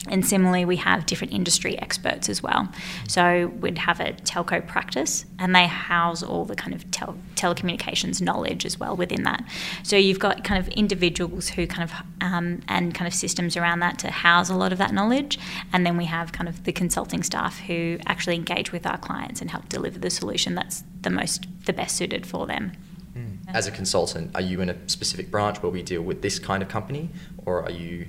And 0.09 0.25
similarly, 0.25 0.65
we 0.65 0.77
have 0.77 1.05
different 1.05 1.33
industry 1.33 1.77
experts 1.79 2.29
as 2.29 2.41
well. 2.41 2.69
So 3.07 3.47
we'd 3.59 3.77
have 3.79 3.99
a 3.99 4.13
telco 4.13 4.65
practice, 4.65 5.25
and 5.39 5.55
they 5.55 5.67
house 5.67 6.23
all 6.23 6.45
the 6.45 6.55
kind 6.55 6.73
of 6.73 6.89
tel- 6.91 7.17
telecommunications 7.35 8.21
knowledge 8.21 8.65
as 8.65 8.79
well 8.79 8.95
within 8.95 9.23
that. 9.23 9.43
So 9.83 9.95
you've 9.95 10.19
got 10.19 10.43
kind 10.43 10.59
of 10.59 10.67
individuals 10.69 11.49
who 11.49 11.67
kind 11.67 11.83
of 11.83 11.93
um, 12.21 12.61
and 12.67 12.93
kind 12.93 13.07
of 13.07 13.13
systems 13.13 13.55
around 13.55 13.79
that 13.81 13.99
to 13.99 14.11
house 14.11 14.49
a 14.49 14.55
lot 14.55 14.71
of 14.71 14.77
that 14.77 14.93
knowledge, 14.93 15.39
and 15.73 15.85
then 15.85 15.97
we 15.97 16.05
have 16.05 16.31
kind 16.31 16.49
of 16.49 16.63
the 16.63 16.71
consulting 16.71 17.23
staff 17.23 17.59
who 17.59 17.97
actually 18.05 18.35
engage 18.35 18.71
with 18.71 18.85
our 18.85 18.97
clients 18.97 19.41
and 19.41 19.51
help 19.51 19.69
deliver 19.69 19.99
the 19.99 20.09
solution 20.09 20.55
that's 20.55 20.83
the 21.01 21.09
most 21.09 21.45
the 21.65 21.73
best 21.73 21.95
suited 21.95 22.25
for 22.25 22.47
them. 22.47 22.71
Hmm. 23.13 23.35
As 23.47 23.67
a 23.67 23.71
consultant, 23.71 24.31
are 24.35 24.41
you 24.41 24.61
in 24.61 24.69
a 24.69 24.89
specific 24.89 25.31
branch 25.31 25.61
where 25.63 25.71
we 25.71 25.81
deal 25.83 26.01
with 26.01 26.21
this 26.21 26.39
kind 26.39 26.61
of 26.61 26.69
company, 26.69 27.09
or 27.45 27.63
are 27.63 27.71
you 27.71 28.07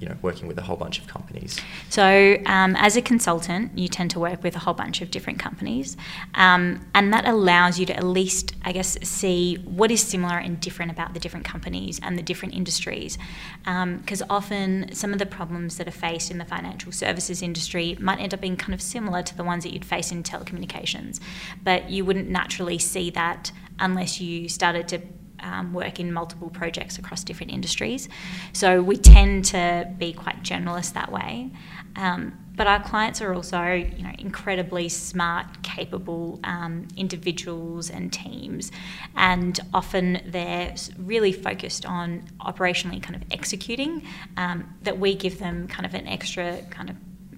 you 0.00 0.08
know, 0.08 0.16
working 0.22 0.46
with 0.46 0.58
a 0.58 0.62
whole 0.62 0.76
bunch 0.76 0.98
of 0.98 1.06
companies? 1.06 1.60
So, 1.88 2.36
um, 2.46 2.76
as 2.76 2.96
a 2.96 3.02
consultant, 3.02 3.76
you 3.76 3.88
tend 3.88 4.10
to 4.12 4.20
work 4.20 4.42
with 4.42 4.54
a 4.56 4.60
whole 4.60 4.74
bunch 4.74 5.00
of 5.00 5.10
different 5.10 5.38
companies, 5.38 5.96
um, 6.34 6.86
and 6.94 7.12
that 7.12 7.26
allows 7.26 7.78
you 7.78 7.86
to 7.86 7.96
at 7.96 8.04
least, 8.04 8.54
I 8.64 8.72
guess, 8.72 8.96
see 9.02 9.56
what 9.64 9.90
is 9.90 10.02
similar 10.02 10.38
and 10.38 10.60
different 10.60 10.90
about 10.90 11.14
the 11.14 11.20
different 11.20 11.44
companies 11.44 12.00
and 12.02 12.16
the 12.16 12.22
different 12.22 12.54
industries. 12.54 13.18
Because 13.64 14.22
um, 14.22 14.28
often, 14.30 14.94
some 14.94 15.12
of 15.12 15.18
the 15.18 15.26
problems 15.26 15.76
that 15.78 15.88
are 15.88 15.92
faced 15.92 16.30
in 16.30 16.38
the 16.38 16.44
financial 16.44 16.92
services 16.92 17.42
industry 17.42 17.96
might 18.00 18.20
end 18.20 18.34
up 18.34 18.40
being 18.40 18.56
kind 18.56 18.74
of 18.74 18.80
similar 18.80 19.22
to 19.22 19.36
the 19.36 19.44
ones 19.44 19.64
that 19.64 19.72
you'd 19.72 19.84
face 19.84 20.12
in 20.12 20.22
telecommunications, 20.22 21.20
but 21.64 21.90
you 21.90 22.04
wouldn't 22.04 22.28
naturally 22.28 22.78
see 22.78 23.10
that 23.10 23.52
unless 23.80 24.20
you 24.20 24.48
started 24.48 24.88
to 24.88 25.00
um, 25.40 25.72
work 25.72 26.00
in 26.00 26.12
multiple 26.12 26.50
projects 26.50 26.98
across 26.98 27.24
different 27.24 27.52
industries. 27.52 28.08
So 28.52 28.82
we 28.82 28.96
tend 28.96 29.44
to 29.46 29.92
be 29.98 30.12
quite 30.12 30.42
generalist 30.42 30.94
that 30.94 31.10
way. 31.12 31.50
Um, 31.96 32.38
but 32.56 32.66
our 32.66 32.82
clients 32.82 33.22
are 33.22 33.32
also, 33.32 33.62
you 33.72 34.02
know, 34.02 34.12
incredibly 34.18 34.88
smart, 34.88 35.62
capable 35.62 36.40
um, 36.42 36.88
individuals 36.96 37.88
and 37.88 38.12
teams, 38.12 38.72
and 39.14 39.60
often 39.72 40.20
they're 40.26 40.74
really 40.98 41.30
focused 41.30 41.86
on 41.86 42.24
operationally 42.40 43.00
kind 43.00 43.14
of 43.14 43.22
executing. 43.30 44.04
Um, 44.36 44.74
that 44.82 44.98
we 44.98 45.14
give 45.14 45.38
them 45.38 45.68
kind 45.68 45.86
of 45.86 45.94
an 45.94 46.08
extra 46.08 46.60
kind 46.70 46.90
of 46.90 46.96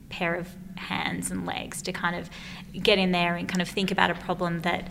pair 0.08 0.34
of 0.34 0.48
hands 0.76 1.30
and 1.30 1.46
legs 1.46 1.82
to 1.82 1.92
kind 1.92 2.16
of 2.16 2.30
get 2.82 2.98
in 2.98 3.12
there 3.12 3.36
and 3.36 3.48
kind 3.48 3.60
of 3.60 3.68
think 3.68 3.90
about 3.90 4.10
a 4.10 4.14
problem 4.14 4.60
that 4.60 4.88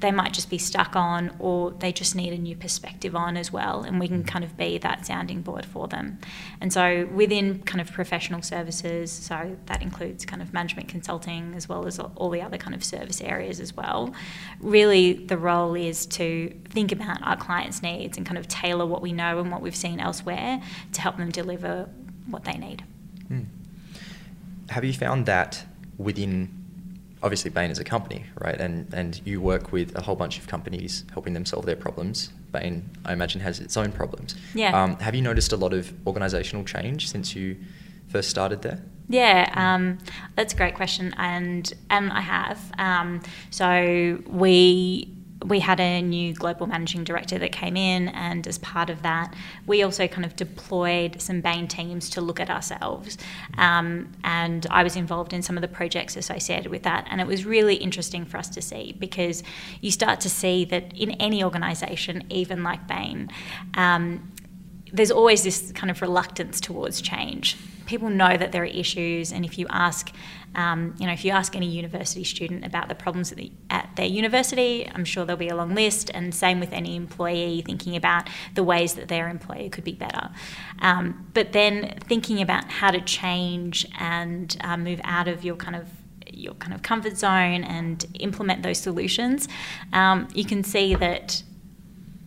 they 0.00 0.10
might 0.10 0.32
just 0.32 0.50
be 0.50 0.58
stuck 0.58 0.96
on 0.96 1.34
or 1.38 1.70
they 1.72 1.92
just 1.92 2.14
need 2.16 2.32
a 2.32 2.38
new 2.38 2.56
perspective 2.56 3.14
on 3.14 3.36
as 3.36 3.52
well 3.52 3.82
and 3.82 4.00
we 4.00 4.08
can 4.08 4.24
kind 4.24 4.44
of 4.44 4.56
be 4.56 4.78
that 4.78 5.06
sounding 5.06 5.42
board 5.42 5.64
for 5.64 5.88
them. 5.88 6.18
And 6.60 6.72
so 6.72 7.08
within 7.12 7.62
kind 7.62 7.80
of 7.80 7.92
professional 7.92 8.42
services 8.42 9.10
so 9.10 9.56
that 9.66 9.82
includes 9.82 10.24
kind 10.24 10.42
of 10.42 10.52
management 10.52 10.88
consulting 10.88 11.54
as 11.54 11.68
well 11.68 11.86
as 11.86 11.98
all 11.98 12.30
the 12.30 12.42
other 12.42 12.58
kind 12.58 12.74
of 12.74 12.82
service 12.84 13.20
areas 13.20 13.60
as 13.60 13.76
well 13.76 14.14
really 14.60 15.12
the 15.12 15.36
role 15.36 15.74
is 15.74 16.06
to 16.06 16.52
think 16.68 16.92
about 16.92 17.22
our 17.22 17.36
clients 17.36 17.82
needs 17.82 18.16
and 18.16 18.26
kind 18.26 18.38
of 18.38 18.46
tailor 18.48 18.86
what 18.86 19.02
we 19.02 19.12
know 19.12 19.38
and 19.38 19.50
what 19.50 19.60
we've 19.60 19.76
seen 19.76 20.00
elsewhere 20.00 20.60
to 20.92 21.00
help 21.00 21.16
them 21.16 21.30
deliver 21.30 21.88
what 22.26 22.44
they 22.44 22.52
need. 22.54 22.84
Mm. 23.30 23.46
have 24.70 24.84
you 24.84 24.92
found 24.92 25.26
that 25.26 25.64
within 25.98 26.59
obviously 27.22 27.50
Bain 27.50 27.70
is 27.70 27.78
a 27.78 27.84
company, 27.84 28.24
right? 28.40 28.60
And 28.60 28.92
and 28.94 29.20
you 29.24 29.40
work 29.40 29.72
with 29.72 29.96
a 29.96 30.02
whole 30.02 30.16
bunch 30.16 30.38
of 30.38 30.46
companies 30.46 31.04
helping 31.12 31.34
them 31.34 31.44
solve 31.44 31.66
their 31.66 31.76
problems. 31.76 32.30
Bain, 32.52 32.88
I 33.04 33.12
imagine, 33.12 33.40
has 33.40 33.60
its 33.60 33.76
own 33.76 33.92
problems. 33.92 34.34
Yeah. 34.54 34.80
Um, 34.80 34.98
have 34.98 35.14
you 35.14 35.22
noticed 35.22 35.52
a 35.52 35.56
lot 35.56 35.72
of 35.72 35.92
organisational 36.04 36.66
change 36.66 37.08
since 37.08 37.34
you 37.34 37.56
first 38.08 38.28
started 38.28 38.62
there? 38.62 38.82
Yeah, 39.08 39.50
um, 39.54 39.98
that's 40.36 40.54
a 40.54 40.56
great 40.56 40.74
question, 40.74 41.14
and 41.16 41.72
and 41.90 42.12
I 42.12 42.20
have. 42.20 42.72
Um, 42.78 43.20
so 43.50 44.22
we 44.28 45.12
we 45.44 45.60
had 45.60 45.80
a 45.80 46.02
new 46.02 46.34
global 46.34 46.66
managing 46.66 47.04
director 47.04 47.38
that 47.38 47.52
came 47.52 47.76
in, 47.76 48.08
and 48.08 48.46
as 48.46 48.58
part 48.58 48.90
of 48.90 49.02
that, 49.02 49.34
we 49.66 49.82
also 49.82 50.06
kind 50.06 50.24
of 50.24 50.36
deployed 50.36 51.20
some 51.20 51.40
Bain 51.40 51.66
teams 51.66 52.10
to 52.10 52.20
look 52.20 52.40
at 52.40 52.50
ourselves. 52.50 53.16
Um, 53.56 54.12
and 54.22 54.66
I 54.70 54.82
was 54.82 54.96
involved 54.96 55.32
in 55.32 55.42
some 55.42 55.56
of 55.56 55.62
the 55.62 55.68
projects 55.68 56.16
associated 56.16 56.70
with 56.70 56.82
that, 56.82 57.06
and 57.10 57.20
it 57.20 57.26
was 57.26 57.46
really 57.46 57.76
interesting 57.76 58.24
for 58.24 58.36
us 58.36 58.48
to 58.50 58.62
see 58.62 58.94
because 58.98 59.42
you 59.80 59.90
start 59.90 60.20
to 60.20 60.30
see 60.30 60.64
that 60.66 60.96
in 60.96 61.12
any 61.12 61.42
organisation, 61.42 62.24
even 62.28 62.62
like 62.62 62.86
Bain, 62.86 63.30
um, 63.74 64.32
there's 64.92 65.10
always 65.10 65.42
this 65.42 65.72
kind 65.72 65.90
of 65.90 66.02
reluctance 66.02 66.60
towards 66.60 67.00
change. 67.00 67.56
People 67.90 68.08
know 68.08 68.36
that 68.36 68.52
there 68.52 68.62
are 68.62 68.66
issues, 68.66 69.32
and 69.32 69.44
if 69.44 69.58
you 69.58 69.66
ask 69.68 70.12
um, 70.54 70.94
you 70.98 71.06
know, 71.06 71.12
if 71.12 71.24
you 71.24 71.30
ask 71.30 71.54
any 71.54 71.66
university 71.66 72.24
student 72.24 72.64
about 72.64 72.88
the 72.88 72.94
problems 72.94 73.30
at, 73.30 73.38
the, 73.38 73.52
at, 73.70 73.94
their 73.94 74.06
university, 74.06 74.90
I'm 74.92 75.04
sure 75.04 75.24
there'll 75.24 75.38
be 75.38 75.48
a 75.48 75.54
long 75.54 75.74
list, 75.74 76.10
and 76.12 76.34
same 76.34 76.58
with 76.58 76.72
any 76.72 76.96
employee 76.96 77.62
thinking 77.64 77.94
about 77.94 78.28
the 78.54 78.64
ways 78.64 78.94
that 78.94 79.08
their 79.08 79.28
employer 79.28 79.68
could 79.68 79.84
be 79.84 79.92
better. 79.92 80.30
Um, 80.80 81.28
but 81.34 81.52
then 81.52 81.98
thinking 82.00 82.42
about 82.42 82.64
how 82.70 82.90
to 82.90 83.00
change 83.00 83.86
and 83.98 84.56
uh, 84.62 84.76
move 84.76 85.00
out 85.04 85.28
of 85.28 85.44
your 85.44 85.56
kind 85.56 85.76
of 85.76 85.88
your 86.32 86.54
kind 86.54 86.72
of 86.72 86.82
comfort 86.82 87.16
zone 87.16 87.64
and 87.64 88.06
implement 88.14 88.62
those 88.62 88.78
solutions, 88.78 89.48
um, 89.92 90.26
you 90.34 90.44
can 90.44 90.64
see 90.64 90.94
that 90.96 91.42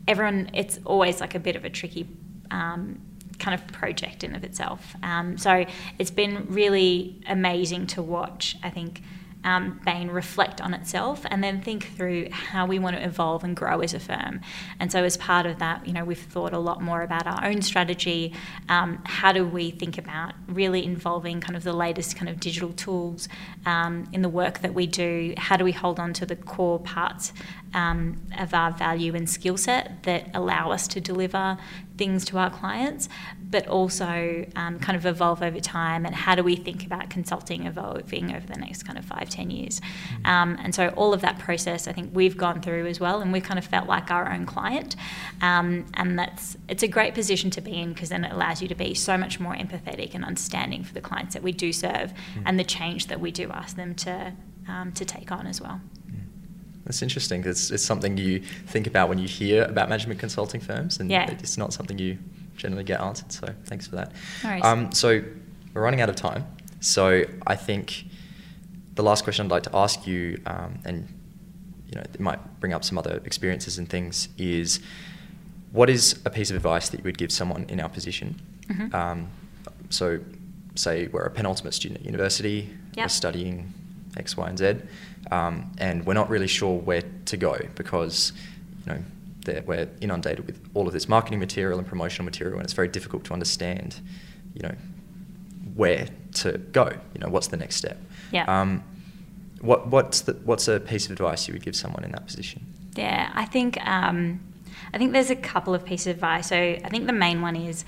everyone. 0.07 0.49
It's 0.53 0.79
always 0.85 1.19
like 1.19 1.35
a 1.35 1.39
bit 1.39 1.57
of 1.57 1.65
a 1.65 1.69
tricky 1.69 2.07
um, 2.51 3.01
kind 3.43 3.53
of 3.59 3.67
project 3.67 4.23
in 4.23 4.35
of 4.35 4.43
itself. 4.43 4.95
Um, 5.03 5.37
so 5.37 5.65
it's 5.99 6.11
been 6.11 6.47
really 6.47 7.21
amazing 7.27 7.87
to 7.87 8.01
watch. 8.01 8.57
I 8.63 8.69
think 8.69 9.01
um, 9.43 9.79
Bain 9.85 10.09
reflect 10.09 10.61
on 10.61 10.73
itself 10.73 11.25
and 11.29 11.43
then 11.43 11.61
think 11.61 11.95
through 11.95 12.29
how 12.31 12.65
we 12.65 12.79
want 12.79 12.95
to 12.95 13.03
evolve 13.03 13.43
and 13.43 13.55
grow 13.55 13.81
as 13.81 13.93
a 13.93 13.99
firm. 13.99 14.41
And 14.79 14.91
so, 14.91 15.03
as 15.03 15.17
part 15.17 15.45
of 15.45 15.59
that, 15.59 15.85
you 15.85 15.93
know, 15.93 16.05
we've 16.05 16.17
thought 16.17 16.53
a 16.53 16.59
lot 16.59 16.81
more 16.81 17.01
about 17.01 17.27
our 17.27 17.45
own 17.45 17.61
strategy. 17.61 18.33
Um, 18.69 19.01
how 19.05 19.31
do 19.31 19.45
we 19.45 19.71
think 19.71 19.97
about 19.97 20.33
really 20.47 20.85
involving 20.85 21.41
kind 21.41 21.55
of 21.55 21.63
the 21.63 21.73
latest 21.73 22.15
kind 22.15 22.29
of 22.29 22.39
digital 22.39 22.73
tools 22.73 23.27
um, 23.65 24.07
in 24.11 24.21
the 24.21 24.29
work 24.29 24.59
that 24.59 24.73
we 24.73 24.87
do? 24.87 25.33
How 25.37 25.57
do 25.57 25.63
we 25.63 25.71
hold 25.71 25.99
on 25.99 26.13
to 26.13 26.25
the 26.25 26.35
core 26.35 26.79
parts 26.79 27.33
um, 27.73 28.21
of 28.37 28.53
our 28.53 28.71
value 28.71 29.15
and 29.15 29.29
skill 29.29 29.57
set 29.57 30.03
that 30.03 30.29
allow 30.33 30.71
us 30.71 30.87
to 30.89 31.01
deliver 31.01 31.57
things 31.97 32.25
to 32.25 32.37
our 32.37 32.49
clients, 32.49 33.09
but 33.53 33.67
also 33.67 34.43
um, 34.55 34.79
kind 34.79 34.97
of 34.97 35.05
evolve 35.05 35.43
over 35.43 35.59
time. 35.59 36.07
And 36.07 36.15
how 36.15 36.33
do 36.33 36.41
we 36.41 36.55
think 36.55 36.87
about 36.87 37.11
consulting 37.11 37.67
evolving 37.67 38.35
over 38.35 38.47
the 38.47 38.57
next 38.57 38.81
kind 38.81 38.97
of 38.97 39.05
five, 39.05 39.29
ten 39.29 39.51
years? 39.51 39.79
Mm-hmm. 39.79 40.25
Um, 40.25 40.57
and 40.59 40.73
so 40.73 40.87
all 40.97 41.13
of 41.13 41.21
that 41.21 41.37
process, 41.37 41.87
I 41.87 41.93
think 41.93 42.09
we've 42.15 42.35
gone 42.35 42.63
through 42.63 42.87
as 42.87 42.99
well, 42.99 43.21
and 43.21 43.31
we've 43.31 43.43
kind 43.43 43.59
of 43.59 43.65
felt 43.65 43.87
like 43.87 44.09
our 44.09 44.33
own 44.33 44.47
client. 44.47 44.95
Um, 45.43 45.85
and 45.93 46.17
that's 46.17 46.57
it's 46.67 46.81
a 46.81 46.87
great 46.87 47.13
position 47.13 47.51
to 47.51 47.61
be 47.61 47.75
in 47.75 47.93
because 47.93 48.09
then 48.09 48.25
it 48.25 48.31
allows 48.33 48.59
you 48.59 48.67
to 48.69 48.75
be 48.75 48.95
so 48.95 49.19
much 49.19 49.39
more 49.39 49.53
empathetic 49.53 50.15
and 50.15 50.25
understanding 50.25 50.83
for 50.83 50.95
the 50.95 51.01
clients 51.01 51.35
that 51.35 51.43
we 51.43 51.51
do 51.51 51.71
serve 51.71 52.11
mm-hmm. 52.11 52.47
and 52.47 52.59
the 52.59 52.63
change 52.63 53.05
that 53.05 53.19
we 53.19 53.29
do 53.29 53.51
ask 53.51 53.75
them 53.75 53.93
to 53.93 54.33
um, 54.67 54.91
to 54.93 55.05
take 55.05 55.31
on 55.31 55.45
as 55.45 55.61
well. 55.61 55.79
That's 56.85 57.01
interesting. 57.03 57.45
It's, 57.45 57.71
it's 57.71 57.83
something 57.83 58.17
you 58.17 58.39
think 58.39 58.87
about 58.87 59.07
when 59.07 59.17
you 59.17 59.27
hear 59.27 59.63
about 59.63 59.89
management 59.89 60.19
consulting 60.19 60.59
firms, 60.59 60.99
and 60.99 61.09
yeah. 61.09 61.29
it's 61.29 61.57
not 61.57 61.71
something 61.71 61.99
you 61.99 62.17
generally 62.55 62.83
get 62.83 63.01
answered. 63.01 63.31
So 63.31 63.47
thanks 63.65 63.87
for 63.87 63.95
that. 63.95 64.11
No 64.43 64.59
um, 64.61 64.91
so 64.91 65.21
we're 65.73 65.81
running 65.81 66.01
out 66.01 66.09
of 66.09 66.15
time. 66.15 66.45
So 66.79 67.23
I 67.47 67.55
think 67.55 68.05
the 68.95 69.03
last 69.03 69.23
question 69.23 69.45
I'd 69.45 69.51
like 69.51 69.63
to 69.63 69.75
ask 69.75 70.05
you, 70.05 70.41
um, 70.45 70.79
and 70.85 71.07
you 71.89 71.95
know, 71.95 72.01
it 72.01 72.19
might 72.19 72.59
bring 72.59 72.73
up 72.73 72.83
some 72.83 72.97
other 72.97 73.21
experiences 73.25 73.77
and 73.77 73.89
things, 73.89 74.29
is 74.37 74.79
what 75.71 75.89
is 75.89 76.19
a 76.25 76.29
piece 76.29 76.49
of 76.49 76.55
advice 76.55 76.89
that 76.89 76.99
you 76.99 77.03
would 77.03 77.17
give 77.17 77.31
someone 77.31 77.65
in 77.69 77.79
our 77.79 77.89
position? 77.89 78.39
Mm-hmm. 78.67 78.95
Um, 78.95 79.29
so, 79.89 80.19
say 80.75 81.07
we're 81.07 81.23
a 81.23 81.31
penultimate 81.31 81.73
student 81.73 82.01
at 82.01 82.05
university, 82.05 82.69
yep. 82.95 83.05
we're 83.05 83.09
studying 83.09 83.73
X, 84.17 84.35
Y, 84.37 84.49
and 84.49 84.57
Z, 84.57 84.75
um, 85.31 85.71
and 85.77 86.05
we're 86.05 86.13
not 86.13 86.29
really 86.29 86.47
sure 86.47 86.79
where 86.79 87.03
to 87.25 87.37
go 87.37 87.57
because 87.75 88.33
you 88.85 88.93
know 88.93 89.03
we're 89.45 89.89
inundated 90.01 90.45
with 90.45 90.59
all 90.73 90.87
of 90.87 90.93
this 90.93 91.07
marketing 91.07 91.39
material 91.39 91.79
and 91.79 91.87
promotional 91.87 92.25
material, 92.25 92.57
and 92.57 92.63
it's 92.63 92.73
very 92.73 92.87
difficult 92.87 93.23
to 93.25 93.33
understand, 93.33 93.99
you 94.53 94.61
know, 94.61 94.75
where 95.75 96.07
to 96.35 96.57
go. 96.57 96.91
You 97.13 97.19
know, 97.21 97.29
what's 97.29 97.47
the 97.47 97.57
next 97.57 97.75
step? 97.75 97.97
Yeah. 98.31 98.45
Um, 98.45 98.83
what 99.61 99.87
what's 99.87 100.21
the, 100.21 100.33
what's 100.43 100.67
a 100.67 100.79
piece 100.79 101.05
of 101.05 101.11
advice 101.11 101.47
you 101.47 101.53
would 101.53 101.63
give 101.63 101.75
someone 101.75 102.03
in 102.03 102.11
that 102.11 102.25
position? 102.25 102.65
Yeah, 102.95 103.31
I 103.33 103.45
think 103.45 103.77
um, 103.87 104.39
I 104.93 104.97
think 104.97 105.13
there's 105.13 105.29
a 105.29 105.35
couple 105.35 105.73
of 105.73 105.85
pieces 105.85 106.07
of 106.07 106.15
advice. 106.15 106.47
So 106.47 106.55
I 106.57 106.89
think 106.89 107.07
the 107.07 107.13
main 107.13 107.41
one 107.41 107.55
is, 107.55 107.85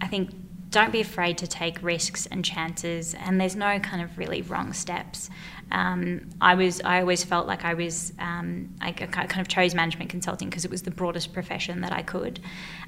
I 0.00 0.06
think 0.06 0.30
don't 0.70 0.92
be 0.92 1.00
afraid 1.00 1.38
to 1.38 1.46
take 1.46 1.82
risks 1.82 2.26
and 2.26 2.44
chances, 2.44 3.14
and 3.14 3.40
there's 3.40 3.56
no 3.56 3.78
kind 3.78 4.02
of 4.02 4.18
really 4.18 4.42
wrong 4.42 4.72
steps. 4.72 5.30
Um, 5.70 6.30
I 6.40 6.54
was 6.54 6.80
I 6.82 7.00
always 7.00 7.24
felt 7.24 7.46
like 7.46 7.64
I 7.64 7.74
was 7.74 8.12
um, 8.18 8.74
I 8.80 8.92
kind 8.92 9.40
of 9.40 9.48
chose 9.48 9.74
management 9.74 10.10
consulting 10.10 10.48
because 10.48 10.64
it 10.64 10.70
was 10.70 10.82
the 10.82 10.90
broadest 10.90 11.32
profession 11.32 11.80
that 11.82 11.92
I 11.92 12.02
could, 12.02 12.40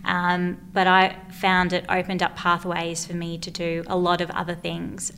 um, 0.05 0.59
but 0.73 0.87
I 0.87 1.17
found 1.31 1.73
it 1.73 1.85
opened 1.89 2.23
up 2.23 2.37
pathways 2.37 3.07
for 3.07 3.15
me 3.15 3.39
to 3.39 3.51
do 3.51 3.85
a 3.87 3.97
lot 3.97 4.21
of 4.21 4.31
other 4.31 4.55
things. 4.55 5.13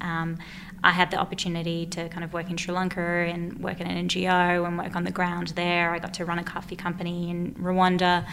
I 0.84 0.90
had 0.90 1.10
the 1.10 1.16
opportunity 1.16 1.86
to 1.86 2.08
kind 2.08 2.24
of 2.24 2.32
work 2.32 2.50
in 2.50 2.56
Sri 2.56 2.74
Lanka 2.74 3.00
and 3.00 3.58
work 3.60 3.80
at 3.80 3.86
an 3.86 4.08
NGO 4.08 4.66
and 4.66 4.76
work 4.76 4.96
on 4.96 5.04
the 5.04 5.12
ground 5.12 5.48
there. 5.48 5.90
I 5.90 5.98
got 5.98 6.14
to 6.14 6.24
run 6.24 6.38
a 6.38 6.44
coffee 6.44 6.76
company 6.76 7.30
in 7.30 7.54
Rwanda. 7.54 8.26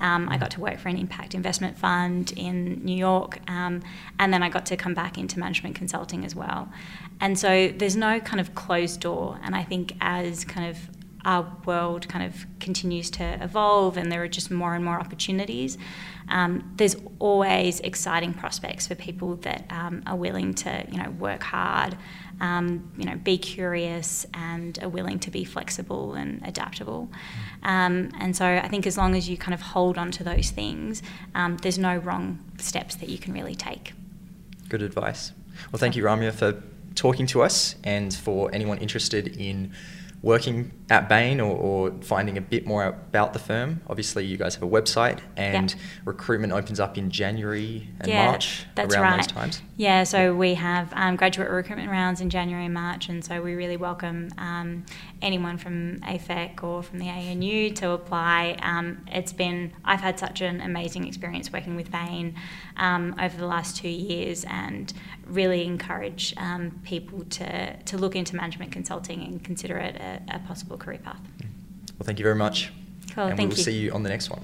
Um, 0.00 0.28
I 0.28 0.36
got 0.36 0.50
to 0.52 0.60
work 0.60 0.78
for 0.78 0.88
an 0.88 0.98
impact 0.98 1.34
investment 1.34 1.78
fund 1.78 2.32
in 2.36 2.84
New 2.84 2.96
York, 2.96 3.40
um, 3.48 3.82
and 4.18 4.32
then 4.32 4.42
I 4.42 4.50
got 4.50 4.66
to 4.66 4.76
come 4.76 4.94
back 4.94 5.16
into 5.16 5.38
management 5.38 5.74
consulting 5.74 6.24
as 6.24 6.34
well. 6.34 6.68
And 7.20 7.38
so 7.38 7.68
there's 7.68 7.96
no 7.96 8.20
kind 8.20 8.40
of 8.40 8.54
closed 8.54 9.00
door. 9.00 9.40
And 9.42 9.56
I 9.56 9.62
think 9.62 9.94
as 10.00 10.44
kind 10.44 10.68
of 10.68 10.95
our 11.26 11.52
world 11.64 12.08
kind 12.08 12.24
of 12.24 12.46
continues 12.60 13.10
to 13.10 13.24
evolve 13.42 13.96
and 13.96 14.10
there 14.12 14.22
are 14.22 14.28
just 14.28 14.50
more 14.50 14.74
and 14.74 14.84
more 14.84 14.98
opportunities, 14.98 15.76
um, 16.28 16.72
there's 16.76 16.96
always 17.18 17.80
exciting 17.80 18.32
prospects 18.32 18.86
for 18.86 18.94
people 18.94 19.36
that 19.36 19.64
um, 19.70 20.02
are 20.06 20.16
willing 20.16 20.54
to, 20.54 20.86
you 20.90 21.02
know, 21.02 21.10
work 21.10 21.42
hard, 21.42 21.96
um, 22.40 22.92
you 22.96 23.04
know, 23.04 23.16
be 23.16 23.36
curious 23.36 24.24
and 24.34 24.78
are 24.82 24.88
willing 24.88 25.18
to 25.18 25.30
be 25.30 25.44
flexible 25.44 26.14
and 26.14 26.46
adaptable. 26.46 27.10
Um, 27.64 28.12
and 28.20 28.36
so 28.36 28.46
I 28.46 28.68
think 28.68 28.86
as 28.86 28.96
long 28.96 29.16
as 29.16 29.28
you 29.28 29.36
kind 29.36 29.54
of 29.54 29.60
hold 29.60 29.98
on 29.98 30.12
to 30.12 30.24
those 30.24 30.50
things, 30.50 31.02
um, 31.34 31.56
there's 31.58 31.78
no 31.78 31.96
wrong 31.96 32.38
steps 32.58 32.94
that 32.96 33.08
you 33.08 33.18
can 33.18 33.32
really 33.32 33.56
take. 33.56 33.92
Good 34.68 34.82
advice. 34.82 35.32
Well, 35.72 35.80
thank 35.80 35.96
you, 35.96 36.04
Ramya, 36.04 36.32
for 36.32 36.62
talking 36.94 37.26
to 37.26 37.42
us 37.42 37.74
and 37.82 38.14
for 38.14 38.52
anyone 38.54 38.78
interested 38.78 39.36
in 39.36 39.72
working 40.22 40.72
at 40.88 41.08
Bain 41.08 41.40
or, 41.40 41.56
or, 41.56 41.92
finding 42.02 42.38
a 42.38 42.40
bit 42.40 42.64
more 42.64 42.84
about 42.84 43.32
the 43.32 43.38
firm, 43.38 43.80
obviously 43.88 44.24
you 44.24 44.36
guys 44.36 44.54
have 44.54 44.62
a 44.62 44.68
website 44.68 45.18
and 45.36 45.72
yep. 45.72 45.80
recruitment 46.04 46.52
opens 46.52 46.78
up 46.78 46.96
in 46.96 47.10
January 47.10 47.88
and 47.98 48.08
yeah, 48.08 48.26
March 48.26 48.64
that's 48.76 48.94
around 48.94 49.02
right. 49.02 49.16
those 49.16 49.26
times. 49.26 49.62
Yeah, 49.76 50.04
so 50.04 50.34
we 50.34 50.54
have 50.54 50.92
um, 50.94 51.16
graduate 51.16 51.50
recruitment 51.50 51.90
rounds 51.90 52.20
in 52.20 52.30
January 52.30 52.66
and 52.66 52.74
March, 52.74 53.08
and 53.08 53.24
so 53.24 53.42
we 53.42 53.54
really 53.54 53.76
welcome 53.76 54.30
um, 54.38 54.84
anyone 55.20 55.58
from 55.58 55.98
AFEC 56.00 56.62
or 56.62 56.82
from 56.82 56.98
the 56.98 57.08
ANU 57.08 57.70
to 57.70 57.90
apply. 57.90 58.56
Um, 58.62 59.04
it's 59.08 59.32
been 59.32 59.72
I've 59.84 60.00
had 60.00 60.18
such 60.18 60.40
an 60.40 60.60
amazing 60.60 61.06
experience 61.06 61.52
working 61.52 61.74
with 61.74 61.90
Bain 61.90 62.36
um, 62.76 63.14
over 63.20 63.36
the 63.36 63.46
last 63.46 63.76
two 63.76 63.88
years, 63.88 64.44
and 64.44 64.92
really 65.26 65.64
encourage 65.64 66.32
um, 66.36 66.80
people 66.84 67.24
to 67.24 67.76
to 67.76 67.98
look 67.98 68.14
into 68.14 68.36
management 68.36 68.72
consulting 68.72 69.22
and 69.22 69.42
consider 69.42 69.76
it 69.76 69.96
a, 69.96 70.22
a 70.36 70.38
possible 70.40 70.75
career 70.78 70.98
path. 70.98 71.20
Well, 71.98 72.04
thank 72.04 72.18
you 72.18 72.24
very 72.24 72.34
much. 72.34 72.72
Cool, 73.14 73.24
and 73.24 73.36
thank 73.36 73.48
we 73.50 73.54
will 73.54 73.58
you. 73.58 73.64
see 73.64 73.78
you 73.78 73.92
on 73.92 74.02
the 74.02 74.08
next 74.08 74.30
one. 74.30 74.42